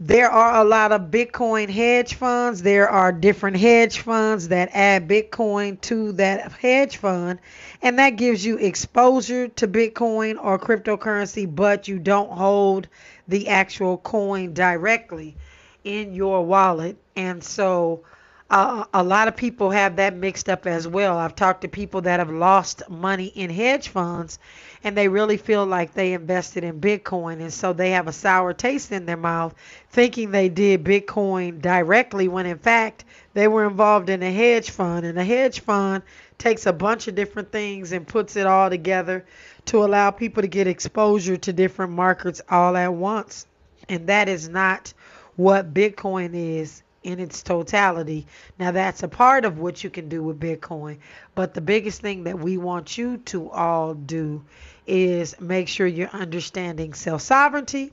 there 0.00 0.30
are 0.30 0.60
a 0.60 0.64
lot 0.64 0.92
of 0.92 1.10
Bitcoin 1.10 1.68
hedge 1.68 2.14
funds. 2.14 2.62
There 2.62 2.88
are 2.88 3.10
different 3.10 3.56
hedge 3.56 3.98
funds 3.98 4.48
that 4.48 4.70
add 4.72 5.08
Bitcoin 5.08 5.80
to 5.82 6.12
that 6.12 6.52
hedge 6.52 6.98
fund, 6.98 7.40
and 7.82 7.98
that 7.98 8.10
gives 8.10 8.46
you 8.46 8.58
exposure 8.58 9.48
to 9.48 9.66
Bitcoin 9.66 10.36
or 10.40 10.56
cryptocurrency, 10.56 11.52
but 11.52 11.88
you 11.88 11.98
don't 11.98 12.30
hold 12.30 12.86
the 13.26 13.48
actual 13.48 13.98
coin 13.98 14.54
directly 14.54 15.36
in 15.82 16.14
your 16.14 16.44
wallet. 16.44 16.96
And 17.16 17.42
so 17.42 18.04
uh, 18.50 18.84
a 18.94 19.02
lot 19.02 19.28
of 19.28 19.36
people 19.36 19.70
have 19.70 19.96
that 19.96 20.16
mixed 20.16 20.48
up 20.48 20.66
as 20.66 20.88
well. 20.88 21.18
I've 21.18 21.36
talked 21.36 21.60
to 21.62 21.68
people 21.68 22.00
that 22.02 22.18
have 22.18 22.30
lost 22.30 22.82
money 22.88 23.26
in 23.26 23.50
hedge 23.50 23.88
funds 23.88 24.38
and 24.82 24.96
they 24.96 25.08
really 25.08 25.36
feel 25.36 25.66
like 25.66 25.92
they 25.92 26.14
invested 26.14 26.64
in 26.64 26.80
Bitcoin. 26.80 27.40
And 27.40 27.52
so 27.52 27.74
they 27.74 27.90
have 27.90 28.08
a 28.08 28.12
sour 28.12 28.54
taste 28.54 28.90
in 28.90 29.04
their 29.04 29.18
mouth 29.18 29.54
thinking 29.90 30.30
they 30.30 30.48
did 30.48 30.82
Bitcoin 30.82 31.60
directly 31.60 32.26
when 32.26 32.46
in 32.46 32.56
fact 32.56 33.04
they 33.34 33.48
were 33.48 33.66
involved 33.66 34.08
in 34.08 34.22
a 34.22 34.32
hedge 34.32 34.70
fund. 34.70 35.04
And 35.04 35.18
a 35.18 35.24
hedge 35.24 35.60
fund 35.60 36.02
takes 36.38 36.64
a 36.64 36.72
bunch 36.72 37.06
of 37.06 37.14
different 37.14 37.52
things 37.52 37.92
and 37.92 38.06
puts 38.06 38.34
it 38.34 38.46
all 38.46 38.70
together 38.70 39.26
to 39.66 39.84
allow 39.84 40.10
people 40.10 40.40
to 40.40 40.48
get 40.48 40.66
exposure 40.66 41.36
to 41.36 41.52
different 41.52 41.92
markets 41.92 42.40
all 42.48 42.78
at 42.78 42.94
once. 42.94 43.46
And 43.90 44.06
that 44.06 44.26
is 44.30 44.48
not 44.48 44.94
what 45.36 45.74
Bitcoin 45.74 46.30
is 46.32 46.82
in 47.02 47.20
its 47.20 47.42
totality. 47.42 48.26
Now, 48.58 48.72
that's 48.72 49.02
a 49.02 49.08
part 49.08 49.44
of 49.44 49.58
what 49.58 49.82
you 49.84 49.90
can 49.90 50.08
do 50.08 50.22
with 50.22 50.40
Bitcoin. 50.40 50.98
But 51.34 51.54
the 51.54 51.60
biggest 51.60 52.00
thing 52.00 52.24
that 52.24 52.38
we 52.38 52.56
want 52.56 52.98
you 52.98 53.18
to 53.26 53.50
all 53.50 53.94
do 53.94 54.44
is 54.86 55.38
make 55.40 55.68
sure 55.68 55.86
you're 55.86 56.08
understanding 56.08 56.94
self 56.94 57.20
sovereignty 57.20 57.92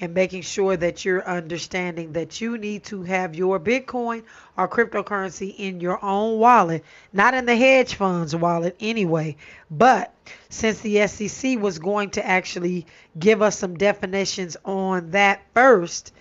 and 0.00 0.14
making 0.14 0.42
sure 0.42 0.76
that 0.76 1.04
you're 1.04 1.26
understanding 1.26 2.12
that 2.12 2.40
you 2.40 2.56
need 2.56 2.84
to 2.84 3.02
have 3.02 3.34
your 3.34 3.58
Bitcoin 3.58 4.22
or 4.56 4.68
cryptocurrency 4.68 5.54
in 5.58 5.80
your 5.80 6.02
own 6.04 6.38
wallet, 6.38 6.84
not 7.12 7.34
in 7.34 7.46
the 7.46 7.56
hedge 7.56 7.94
fund's 7.94 8.36
wallet 8.36 8.76
anyway. 8.78 9.36
But 9.70 10.14
since 10.48 10.80
the 10.80 11.06
SEC 11.08 11.58
was 11.58 11.78
going 11.78 12.10
to 12.10 12.24
actually 12.24 12.86
give 13.18 13.42
us 13.42 13.58
some 13.58 13.76
definitions 13.76 14.56
on 14.64 15.10
that 15.10 15.42
first, 15.52 16.12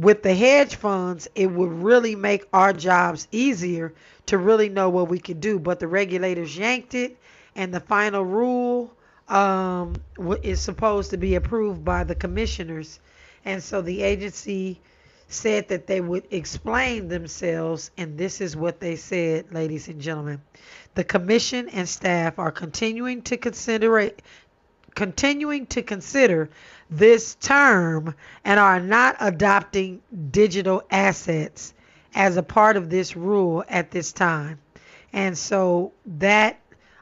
with 0.00 0.22
the 0.22 0.34
hedge 0.34 0.76
funds, 0.76 1.26
it 1.34 1.50
would 1.50 1.72
really 1.72 2.14
make 2.14 2.46
our 2.52 2.72
jobs 2.72 3.26
easier 3.32 3.92
to 4.26 4.38
really 4.38 4.68
know 4.68 4.88
what 4.90 5.08
we 5.08 5.18
could 5.18 5.40
do. 5.40 5.58
But 5.58 5.80
the 5.80 5.88
regulators 5.88 6.56
yanked 6.56 6.94
it, 6.94 7.18
and 7.56 7.74
the 7.74 7.80
final 7.80 8.24
rule 8.24 8.94
um, 9.28 9.96
is 10.42 10.60
supposed 10.60 11.10
to 11.10 11.16
be 11.16 11.34
approved 11.34 11.84
by 11.84 12.04
the 12.04 12.14
commissioners. 12.14 13.00
And 13.44 13.60
so 13.60 13.82
the 13.82 14.02
agency 14.02 14.78
said 15.28 15.68
that 15.68 15.88
they 15.88 16.00
would 16.00 16.28
explain 16.30 17.08
themselves, 17.08 17.90
and 17.96 18.16
this 18.16 18.40
is 18.40 18.56
what 18.56 18.78
they 18.78 18.94
said, 18.94 19.52
ladies 19.52 19.88
and 19.88 20.00
gentlemen. 20.00 20.40
The 20.94 21.04
commission 21.04 21.68
and 21.70 21.88
staff 21.88 22.38
are 22.38 22.52
continuing 22.52 23.22
to 23.22 23.36
consider 23.36 24.12
continuing 24.94 25.66
to 25.66 25.82
consider 25.82 26.50
this 26.90 27.34
term 27.36 28.14
and 28.44 28.58
are 28.58 28.80
not 28.80 29.16
adopting 29.20 30.00
digital 30.30 30.82
assets 30.90 31.74
as 32.14 32.36
a 32.36 32.42
part 32.42 32.76
of 32.76 32.90
this 32.90 33.16
rule 33.16 33.64
at 33.68 33.90
this 33.90 34.12
time. 34.12 34.58
And 35.12 35.36
so 35.36 35.92
that 36.06 36.58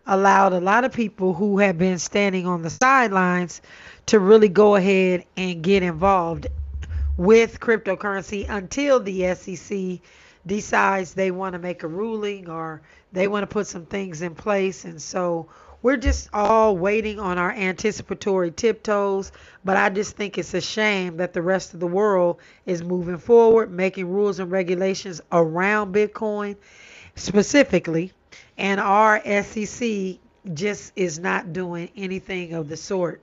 allowed 0.07 0.53
a 0.53 0.61
lot 0.61 0.85
of 0.85 0.93
people 0.93 1.35
who 1.35 1.59
have 1.59 1.79
been 1.79 1.99
standing 1.99 2.47
on 2.47 2.63
the 2.63 2.71
sidelines 2.71 3.61
to 4.07 4.21
really 4.21 4.49
go 4.49 4.77
ahead 4.77 5.25
and 5.37 5.63
get 5.63 5.83
involved 5.83 6.47
with 7.17 7.61
cryptocurrency 7.61 8.49
until 8.49 9.01
the 9.01 9.35
SEC 9.35 10.01
decides 10.47 11.15
they 11.15 11.31
want 11.31 11.55
to 11.55 11.59
make 11.59 11.83
a 11.83 11.89
ruling 11.89 12.49
or 12.49 12.83
they 13.13 13.27
want 13.27 13.43
to 13.43 13.47
put 13.47 13.67
some 13.67 13.87
things 13.87 14.23
in 14.23 14.35
place. 14.35 14.85
And 14.85 15.01
so 15.03 15.49
we're 15.87 15.97
just 15.97 16.29
all 16.33 16.77
waiting 16.77 17.21
on 17.21 17.39
our 17.39 17.53
anticipatory 17.53 18.51
tiptoes. 18.51 19.31
But 19.65 19.77
I 19.77 19.89
just 19.89 20.17
think 20.17 20.37
it's 20.37 20.53
a 20.53 20.61
shame 20.61 21.19
that 21.19 21.33
the 21.33 21.43
rest 21.43 21.75
of 21.75 21.79
the 21.79 21.87
world 21.87 22.41
is 22.65 22.83
moving 22.83 23.19
forward, 23.19 23.71
making 23.71 24.09
rules 24.09 24.41
and 24.41 24.51
regulations 24.51 25.21
around 25.31 25.95
Bitcoin 25.95 26.57
specifically. 27.15 28.11
And 28.59 28.81
our 28.81 29.23
SEC 29.45 30.17
just 30.53 30.93
is 30.97 31.21
not 31.21 31.53
doing 31.53 31.89
anything 31.95 32.55
of 32.55 32.69
the 32.69 32.77
sort. 32.77 33.23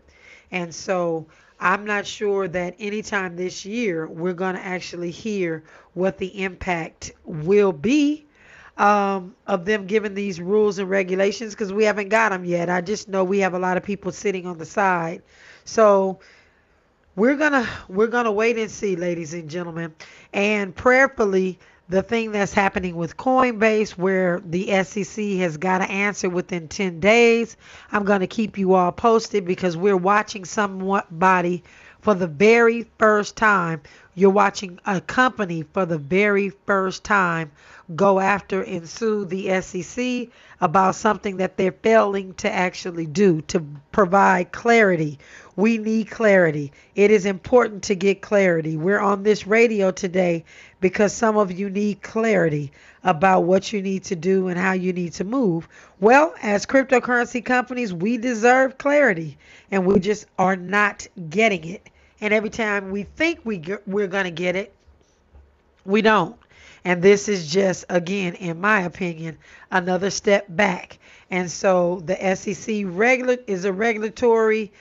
And 0.49 0.73
so 0.73 1.25
I'm 1.59 1.83
not 1.83 2.07
sure 2.07 2.47
that 2.47 2.75
anytime 2.79 3.35
this 3.35 3.65
year 3.65 4.07
we're 4.07 4.31
going 4.31 4.55
to 4.55 4.65
actually 4.65 5.11
hear 5.11 5.65
what 5.95 6.17
the 6.17 6.41
impact 6.41 7.11
will 7.25 7.73
be 7.73 8.25
um, 8.77 9.35
of 9.45 9.65
them 9.65 9.85
giving 9.85 10.13
these 10.13 10.41
rules 10.41 10.79
and 10.79 10.89
regulations 10.89 11.53
because 11.53 11.71
we 11.71 11.83
haven't 11.83 12.09
got 12.09 12.29
them 12.29 12.45
yet. 12.45 12.69
I 12.69 12.81
just 12.81 13.07
know 13.07 13.23
we 13.23 13.39
have 13.39 13.53
a 13.53 13.59
lot 13.59 13.77
of 13.77 13.83
people 13.83 14.11
sitting 14.11 14.47
on 14.47 14.57
the 14.57 14.65
side. 14.65 15.21
So 15.65 16.19
we're 17.15 17.35
gonna 17.35 17.67
we're 17.87 18.07
gonna 18.07 18.31
wait 18.31 18.57
and 18.57 18.71
see, 18.71 18.95
ladies 18.95 19.33
and 19.33 19.49
gentlemen, 19.49 19.93
and 20.33 20.75
prayerfully. 20.75 21.59
The 21.89 22.01
thing 22.01 22.31
that's 22.31 22.53
happening 22.53 22.95
with 22.95 23.17
Coinbase, 23.17 23.91
where 23.91 24.39
the 24.45 24.83
SEC 24.83 25.23
has 25.39 25.57
got 25.57 25.79
to 25.79 25.91
answer 25.91 26.29
within 26.29 26.69
10 26.69 27.01
days, 27.01 27.57
I'm 27.91 28.05
going 28.05 28.21
to 28.21 28.27
keep 28.27 28.57
you 28.57 28.73
all 28.73 28.93
posted 28.93 29.43
because 29.43 29.75
we're 29.75 29.97
watching 29.97 30.45
somebody 30.45 31.61
for 31.99 32.13
the 32.13 32.27
very 32.27 32.87
first 32.97 33.35
time. 33.35 33.81
You're 34.15 34.29
watching 34.29 34.79
a 34.85 35.01
company 35.01 35.63
for 35.73 35.87
the 35.87 35.97
very 35.97 36.49
first 36.49 37.03
time 37.03 37.51
go 37.95 38.19
after 38.19 38.61
and 38.61 38.87
sue 38.87 39.25
the 39.25 39.59
SEC 39.61 40.29
about 40.61 40.95
something 40.95 41.37
that 41.37 41.57
they're 41.57 41.71
failing 41.71 42.33
to 42.35 42.51
actually 42.51 43.05
do 43.07 43.41
to 43.41 43.65
provide 43.91 44.51
clarity. 44.51 45.19
We 45.55 45.77
need 45.79 46.09
clarity. 46.09 46.71
It 46.95 47.11
is 47.11 47.25
important 47.25 47.83
to 47.83 47.95
get 47.95 48.21
clarity. 48.21 48.77
We're 48.77 48.99
on 48.99 49.23
this 49.23 49.47
radio 49.47 49.91
today 49.91 50.45
because 50.79 51.11
some 51.11 51.35
of 51.35 51.51
you 51.51 51.69
need 51.69 52.01
clarity 52.01 52.71
about 53.03 53.41
what 53.41 53.73
you 53.73 53.81
need 53.81 54.03
to 54.05 54.15
do 54.15 54.47
and 54.47 54.59
how 54.59 54.73
you 54.73 54.93
need 54.93 55.13
to 55.13 55.23
move. 55.23 55.67
Well, 55.99 56.33
as 56.41 56.65
cryptocurrency 56.65 57.43
companies, 57.43 57.93
we 57.93 58.17
deserve 58.17 58.77
clarity 58.77 59.37
and 59.71 59.85
we 59.85 59.99
just 59.99 60.27
are 60.37 60.55
not 60.55 61.07
getting 61.29 61.65
it. 61.65 61.89
And 62.23 62.33
every 62.33 62.49
time 62.49 62.89
we 62.89 63.03
think 63.03 63.41
we 63.43 63.57
get, 63.57 63.85
we're 63.85 64.07
going 64.07 64.23
to 64.23 64.31
get 64.31 64.55
it, 64.55 64.73
we 65.83 66.01
don't. 66.01 66.37
And 66.85 67.01
this 67.01 67.27
is 67.27 67.51
just, 67.51 67.83
again, 67.89 68.35
in 68.35 68.61
my 68.61 68.83
opinion, 68.83 69.37
another 69.69 70.09
step 70.09 70.45
back. 70.47 70.99
And 71.29 71.51
so 71.51 72.01
the 72.05 72.15
SEC 72.37 72.83
regular 72.85 73.35
is 73.45 73.65
a 73.65 73.73
regulatory 73.73 74.71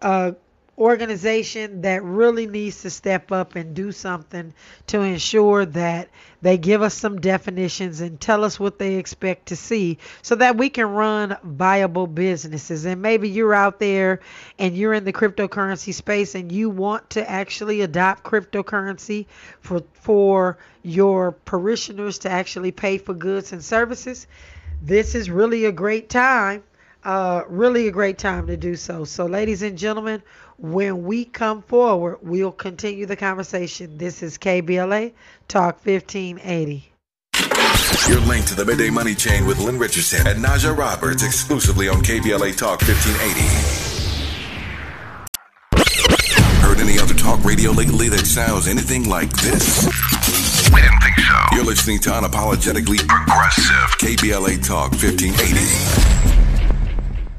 uh, 0.00 0.30
organization 0.78 1.82
that 1.82 2.02
really 2.02 2.46
needs 2.46 2.82
to 2.82 2.90
step 2.90 3.30
up 3.30 3.56
and 3.56 3.74
do 3.74 3.92
something 3.92 4.54
to 4.86 5.00
ensure 5.00 5.66
that 5.66 6.08
they 6.40 6.56
give 6.56 6.80
us 6.80 6.94
some 6.94 7.20
definitions 7.20 8.00
and 8.00 8.20
tell 8.20 8.42
us 8.42 8.58
what 8.58 8.78
they 8.78 8.94
expect 8.94 9.46
to 9.46 9.56
see 9.56 9.98
so 10.22 10.34
that 10.34 10.56
we 10.56 10.70
can 10.70 10.86
run 10.86 11.36
viable 11.44 12.06
businesses. 12.06 12.86
And 12.86 13.02
maybe 13.02 13.28
you're 13.28 13.54
out 13.54 13.78
there 13.78 14.20
and 14.58 14.76
you're 14.76 14.94
in 14.94 15.04
the 15.04 15.12
cryptocurrency 15.12 15.92
space 15.92 16.34
and 16.34 16.50
you 16.50 16.70
want 16.70 17.10
to 17.10 17.30
actually 17.30 17.82
adopt 17.82 18.24
cryptocurrency 18.24 19.26
for 19.60 19.82
for 19.92 20.58
your 20.82 21.32
parishioners 21.32 22.18
to 22.20 22.30
actually 22.30 22.72
pay 22.72 22.98
for 22.98 23.14
goods 23.14 23.52
and 23.52 23.62
services. 23.62 24.26
This 24.82 25.14
is 25.14 25.30
really 25.30 25.66
a 25.66 25.72
great 25.72 26.08
time. 26.08 26.64
Uh, 27.04 27.42
really 27.48 27.88
a 27.88 27.90
great 27.90 28.18
time 28.18 28.46
to 28.46 28.56
do 28.56 28.76
so. 28.76 29.04
So, 29.04 29.26
ladies 29.26 29.62
and 29.62 29.76
gentlemen, 29.76 30.22
when 30.58 31.02
we 31.02 31.24
come 31.24 31.62
forward, 31.62 32.18
we'll 32.22 32.52
continue 32.52 33.06
the 33.06 33.16
conversation. 33.16 33.98
This 33.98 34.22
is 34.22 34.38
KBLA 34.38 35.12
Talk 35.48 35.84
1580. 35.84 36.92
You're 38.08 38.20
linked 38.20 38.48
to 38.48 38.54
the 38.54 38.64
Midday 38.64 38.90
Money 38.90 39.14
Chain 39.14 39.46
with 39.46 39.58
Lynn 39.58 39.78
Richardson 39.78 40.26
and 40.26 40.44
Najah 40.44 40.76
Roberts 40.76 41.24
exclusively 41.24 41.88
on 41.88 42.02
KBLA 42.02 42.56
Talk 42.56 42.80
1580. 42.82 44.02
Heard 46.60 46.78
any 46.78 46.98
other 47.00 47.14
talk 47.14 47.44
radio 47.44 47.72
lately 47.72 48.08
that 48.08 48.26
sounds 48.26 48.68
anything 48.68 49.08
like 49.08 49.30
this? 49.30 49.84
We 50.72 50.80
didn't 50.80 51.00
think 51.00 51.18
so. 51.18 51.56
You're 51.56 51.64
listening 51.64 51.98
to 52.00 52.10
Unapologetically 52.10 53.06
Progressive 53.08 53.98
KBLA 53.98 54.64
Talk 54.66 54.92
1580. 54.92 56.21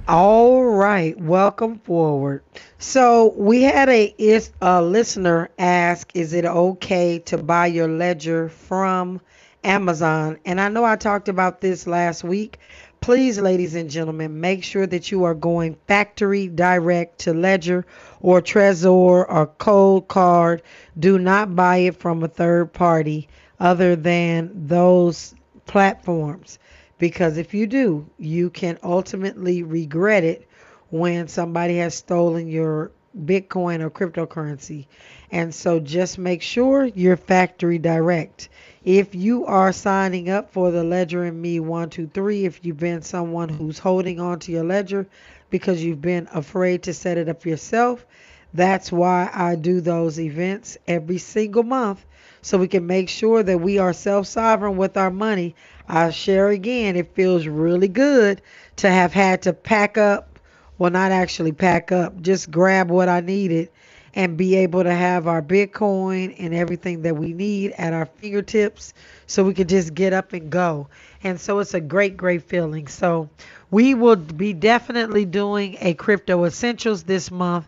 All 0.05 0.65
right, 0.65 1.17
welcome 1.17 1.79
forward. 1.79 2.43
So 2.77 3.33
we 3.37 3.61
had 3.61 3.87
a, 3.87 4.13
a 4.61 4.81
listener 4.81 5.49
ask, 5.57 6.13
"Is 6.13 6.33
it 6.33 6.43
okay 6.43 7.19
to 7.19 7.37
buy 7.37 7.67
your 7.67 7.87
ledger 7.87 8.49
from 8.49 9.21
Amazon?" 9.63 10.39
And 10.43 10.59
I 10.59 10.67
know 10.67 10.83
I 10.83 10.97
talked 10.97 11.29
about 11.29 11.61
this 11.61 11.87
last 11.87 12.21
week. 12.21 12.59
Please, 12.99 13.39
ladies 13.39 13.75
and 13.75 13.89
gentlemen, 13.89 14.41
make 14.41 14.65
sure 14.65 14.85
that 14.85 15.09
you 15.09 15.23
are 15.23 15.33
going 15.33 15.77
factory 15.87 16.49
direct 16.49 17.19
to 17.19 17.33
Ledger 17.33 17.85
or 18.19 18.41
Trezor 18.41 19.25
or 19.29 19.47
Coldcard. 19.57 20.63
Do 20.99 21.17
not 21.17 21.55
buy 21.55 21.77
it 21.77 21.95
from 21.95 22.21
a 22.23 22.27
third 22.27 22.73
party 22.73 23.29
other 23.57 23.95
than 23.95 24.51
those 24.67 25.33
platforms 25.65 26.59
because 27.03 27.35
if 27.35 27.53
you 27.53 27.67
do, 27.67 28.09
you 28.17 28.49
can 28.49 28.79
ultimately 28.81 29.61
regret 29.61 30.23
it 30.23 30.47
when 30.89 31.27
somebody 31.27 31.75
has 31.75 31.93
stolen 31.93 32.47
your 32.47 32.91
Bitcoin 33.25 33.81
or 33.81 33.89
cryptocurrency. 33.89 34.85
And 35.29 35.53
so 35.53 35.81
just 35.81 36.17
make 36.17 36.41
sure 36.41 36.85
you're 36.85 37.17
factory 37.17 37.77
direct. 37.77 38.47
If 38.85 39.15
you 39.15 39.45
are 39.47 39.73
signing 39.73 40.29
up 40.29 40.53
for 40.53 40.71
the 40.71 40.85
Ledger 40.85 41.25
and 41.25 41.41
Me 41.41 41.59
123, 41.59 42.45
if 42.45 42.63
you've 42.63 42.77
been 42.77 43.01
someone 43.01 43.49
who's 43.49 43.79
holding 43.79 44.21
on 44.21 44.39
to 44.39 44.53
your 44.53 44.63
ledger 44.63 45.05
because 45.49 45.83
you've 45.83 46.01
been 46.01 46.29
afraid 46.33 46.83
to 46.83 46.93
set 46.93 47.17
it 47.17 47.27
up 47.27 47.45
yourself, 47.45 48.05
that's 48.53 48.93
why 48.93 49.29
I 49.33 49.55
do 49.55 49.81
those 49.81 50.21
events 50.21 50.77
every 50.87 51.17
single 51.17 51.63
month 51.63 52.05
so 52.43 52.57
we 52.57 52.67
can 52.67 52.85
make 52.85 53.09
sure 53.09 53.41
that 53.41 53.59
we 53.61 53.79
are 53.79 53.93
self 53.93 54.27
sovereign 54.27 54.77
with 54.77 54.97
our 54.97 55.09
money. 55.09 55.55
I 55.87 56.11
share 56.11 56.49
again, 56.49 56.95
it 56.97 57.15
feels 57.15 57.47
really 57.47 57.87
good 57.87 58.41
to 58.77 58.89
have 58.89 59.13
had 59.13 59.41
to 59.43 59.53
pack 59.53 59.97
up, 59.97 60.39
well, 60.77 60.91
not 60.91 61.11
actually 61.11 61.53
pack 61.53 61.91
up, 61.91 62.21
just 62.21 62.51
grab 62.51 62.91
what 62.91 63.09
I 63.09 63.21
needed 63.21 63.69
and 64.13 64.37
be 64.37 64.55
able 64.57 64.83
to 64.83 64.93
have 64.93 65.25
our 65.25 65.41
Bitcoin 65.41 66.35
and 66.37 66.53
everything 66.53 67.01
that 67.01 67.15
we 67.15 67.33
need 67.33 67.71
at 67.77 67.93
our 67.93 68.05
fingertips 68.05 68.93
so 69.25 69.43
we 69.43 69.53
could 69.53 69.69
just 69.69 69.93
get 69.93 70.13
up 70.13 70.33
and 70.33 70.49
go. 70.49 70.87
And 71.23 71.39
so 71.39 71.59
it's 71.59 71.73
a 71.73 71.81
great, 71.81 72.17
great 72.17 72.43
feeling. 72.43 72.87
So 72.87 73.29
we 73.71 73.93
will 73.95 74.17
be 74.17 74.53
definitely 74.53 75.25
doing 75.25 75.77
a 75.79 75.93
crypto 75.93 76.43
essentials 76.43 77.03
this 77.03 77.31
month, 77.31 77.67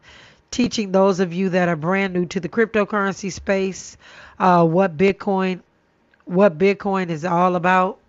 teaching 0.51 0.91
those 0.91 1.19
of 1.21 1.33
you 1.33 1.49
that 1.49 1.69
are 1.69 1.75
brand 1.77 2.13
new 2.13 2.25
to 2.27 2.39
the 2.41 2.49
cryptocurrency 2.49 3.31
space 3.31 3.97
uh, 4.39 4.65
what 4.65 4.97
Bitcoin 4.97 5.61
what 6.25 6.57
Bitcoin 6.57 7.09
is 7.09 7.23
all 7.23 7.55
about. 7.55 7.99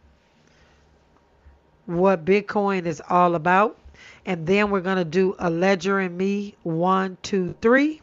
What 1.85 2.25
Bitcoin 2.25 2.87
is 2.87 3.03
all 3.09 3.35
about. 3.35 3.79
And 4.25 4.47
then 4.47 4.71
we're 4.71 4.81
to 4.97 5.05
do 5.05 5.37
a 5.39 5.51
Ledger 5.51 6.01
and 6.01 6.17
Me 6.17 6.55
one, 6.63 7.17
two, 7.23 7.55
three. 7.61 8.01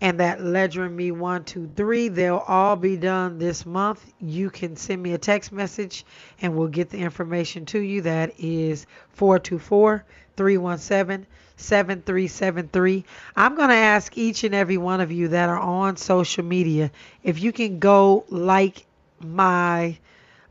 And 0.00 0.20
that 0.20 0.42
Ledger 0.42 0.84
and 0.84 0.96
Me 0.96 1.12
one, 1.12 1.44
two, 1.44 1.70
three, 1.76 2.08
they'll 2.08 2.44
all 2.46 2.76
be 2.76 2.96
done 2.96 3.38
this 3.38 3.64
month. 3.64 4.04
You 4.20 4.50
can 4.50 4.76
send 4.76 5.02
me 5.02 5.12
a 5.12 5.18
text 5.18 5.52
message 5.52 6.04
and 6.42 6.54
we'll 6.56 6.68
get 6.68 6.90
the 6.90 6.98
information 6.98 7.64
to 7.66 7.78
you. 7.78 8.02
That 8.02 8.34
is 8.38 8.86
424 9.10 10.04
317 10.36 11.26
7373. 11.56 13.04
I'm 13.36 13.54
going 13.56 13.68
to 13.70 13.74
ask 13.74 14.16
each 14.18 14.44
and 14.44 14.54
every 14.54 14.76
one 14.76 15.00
of 15.00 15.12
you 15.12 15.28
that 15.28 15.48
are 15.48 15.58
on 15.58 15.96
social 15.96 16.44
media 16.44 16.90
if 17.22 17.40
you 17.42 17.52
can 17.52 17.78
go 17.78 18.24
like 18.28 18.86
my 19.20 19.96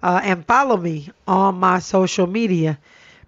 uh, 0.01 0.19
and 0.23 0.45
follow 0.45 0.77
me 0.77 1.09
on 1.27 1.55
my 1.55 1.79
social 1.79 2.27
media. 2.27 2.77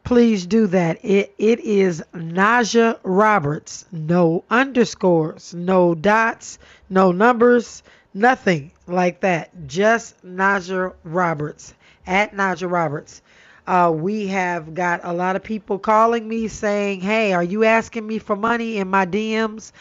Please 0.03 0.45
do 0.45 0.67
that. 0.67 0.99
It 1.03 1.33
it 1.39 1.59
is 1.61 2.03
Najah 2.13 2.99
Roberts. 3.03 3.85
No 3.91 4.43
underscores, 4.49 5.53
no 5.53 5.95
dots, 5.95 6.59
no 6.89 7.11
numbers, 7.11 7.81
nothing 8.13 8.71
like 8.87 9.21
that. 9.21 9.49
Just 9.67 10.15
Najah 10.23 10.93
Roberts 11.03 11.73
at 12.05 12.33
Najah 12.35 12.69
Roberts. 12.71 13.21
Uh, 13.67 13.91
we 13.95 14.27
have 14.27 14.73
got 14.73 15.01
a 15.03 15.13
lot 15.13 15.35
of 15.35 15.43
people 15.43 15.79
calling 15.79 16.27
me 16.27 16.47
saying, 16.47 17.01
Hey, 17.01 17.33
are 17.33 17.43
you 17.43 17.63
asking 17.63 18.05
me 18.05 18.19
for 18.19 18.35
money 18.35 18.77
in 18.77 18.89
my 18.89 19.05
DMs? 19.05 19.71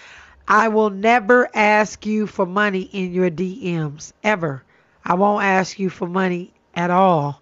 I 0.49 0.69
will 0.69 0.91
never 0.91 1.49
ask 1.55 2.05
you 2.07 2.27
for 2.27 2.47
money 2.47 2.83
in 2.83 3.13
your 3.13 3.31
DMs, 3.31 4.13
ever. 4.23 4.63
I 5.05 5.15
won't 5.15 5.45
ask 5.45 5.79
you 5.79 5.91
for 5.91 6.07
money 6.09 6.53
at 6.75 6.91
all. 6.91 7.41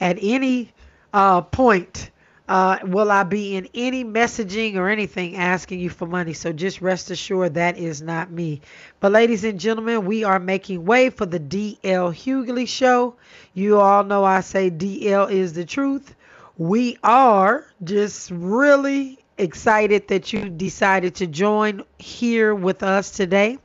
At 0.00 0.18
any 0.20 0.72
uh, 1.12 1.42
point, 1.42 2.10
uh, 2.48 2.78
will 2.84 3.10
I 3.10 3.24
be 3.24 3.56
in 3.56 3.68
any 3.74 4.04
messaging 4.04 4.76
or 4.76 4.88
anything 4.88 5.36
asking 5.36 5.80
you 5.80 5.90
for 5.90 6.06
money? 6.06 6.32
So 6.32 6.52
just 6.52 6.80
rest 6.80 7.10
assured 7.10 7.54
that 7.54 7.76
is 7.76 8.00
not 8.00 8.30
me. 8.30 8.60
But, 9.00 9.12
ladies 9.12 9.42
and 9.42 9.58
gentlemen, 9.58 10.04
we 10.04 10.22
are 10.22 10.38
making 10.38 10.84
way 10.84 11.10
for 11.10 11.26
the 11.26 11.40
DL 11.40 12.14
Hughley 12.14 12.68
show. 12.68 13.16
You 13.54 13.80
all 13.80 14.04
know 14.04 14.24
I 14.24 14.40
say 14.40 14.70
DL 14.70 15.30
is 15.30 15.54
the 15.54 15.64
truth. 15.64 16.14
We 16.56 16.98
are 17.02 17.66
just 17.82 18.30
really 18.30 19.18
excited 19.38 20.08
that 20.08 20.32
you 20.32 20.48
decided 20.48 21.16
to 21.16 21.26
join 21.26 21.82
here 21.98 22.54
with 22.54 22.82
us 22.82 23.10
today. 23.10 23.58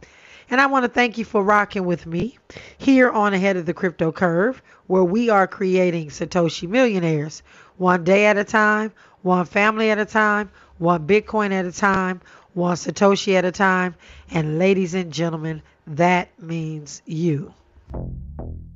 And 0.50 0.60
I 0.60 0.66
want 0.66 0.84
to 0.84 0.90
thank 0.90 1.18
you 1.18 1.24
for 1.24 1.42
rocking 1.42 1.86
with 1.86 2.06
me 2.06 2.38
here 2.78 3.10
on 3.10 3.34
Ahead 3.34 3.56
of 3.56 3.66
the 3.66 3.74
Crypto 3.74 4.12
Curve, 4.12 4.62
where 4.88 5.04
we 5.04 5.30
are 5.30 5.48
creating 5.48 6.10
Satoshi 6.10 6.68
millionaires 6.68 7.42
one 7.82 8.04
day 8.04 8.28
at 8.28 8.38
a 8.38 8.44
time, 8.44 8.94
one 9.24 9.44
family 9.44 9.90
at 9.90 9.98
a 9.98 10.06
time, 10.06 10.52
one 10.78 11.08
Bitcoin 11.08 11.52
at 11.52 11.66
a 11.66 11.72
time, 11.72 12.22
one 12.54 12.76
Satoshi 12.76 13.34
at 13.34 13.44
a 13.44 13.52
time. 13.52 13.96
And 14.30 14.60
ladies 14.60 14.94
and 14.94 15.12
gentlemen, 15.12 15.64
that 15.88 16.30
means 16.40 17.02
you. 17.08 17.52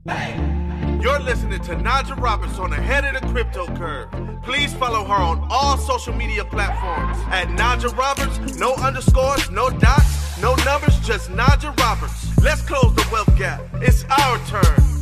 You're 0.08 1.20
listening 1.20 1.62
to 1.62 1.76
Najah 1.76 2.20
Roberts 2.20 2.58
on 2.58 2.72
the 2.72 2.78
head 2.78 3.06
of 3.06 3.22
the 3.22 3.28
crypto 3.28 3.68
curve. 3.76 4.10
Please 4.42 4.74
follow 4.74 5.04
her 5.04 5.14
on 5.14 5.48
all 5.52 5.78
social 5.78 6.14
media 6.14 6.44
platforms 6.44 7.20
at 7.30 7.48
Najah 7.50 7.96
Roberts. 7.96 8.58
No 8.58 8.74
underscores, 8.74 9.52
no 9.52 9.70
dots, 9.70 10.42
no 10.42 10.56
numbers, 10.66 11.00
just 11.02 11.30
Najah 11.30 11.80
Roberts. 11.80 12.36
Let's 12.40 12.64
close 12.64 12.96
the 12.96 13.08
wealth 13.12 13.38
gap. 13.38 13.62
It's 13.76 14.04
our 14.06 14.40
turn 14.48 14.95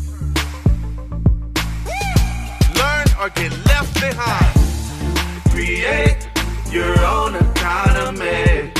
or 3.19 3.29
get 3.29 3.51
left 3.65 3.93
behind. 3.95 4.53
Create 5.51 6.29
your 6.71 6.93
own 7.05 7.35
economy. 7.35 8.71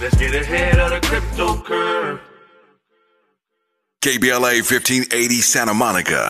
Let's 0.00 0.16
get 0.16 0.34
ahead 0.34 0.78
of 0.78 0.90
the 0.90 1.00
crypto 1.08 1.60
curve. 1.62 2.20
KBLA 4.02 4.62
1580 4.64 5.40
Santa 5.40 5.74
Monica. 5.74 6.28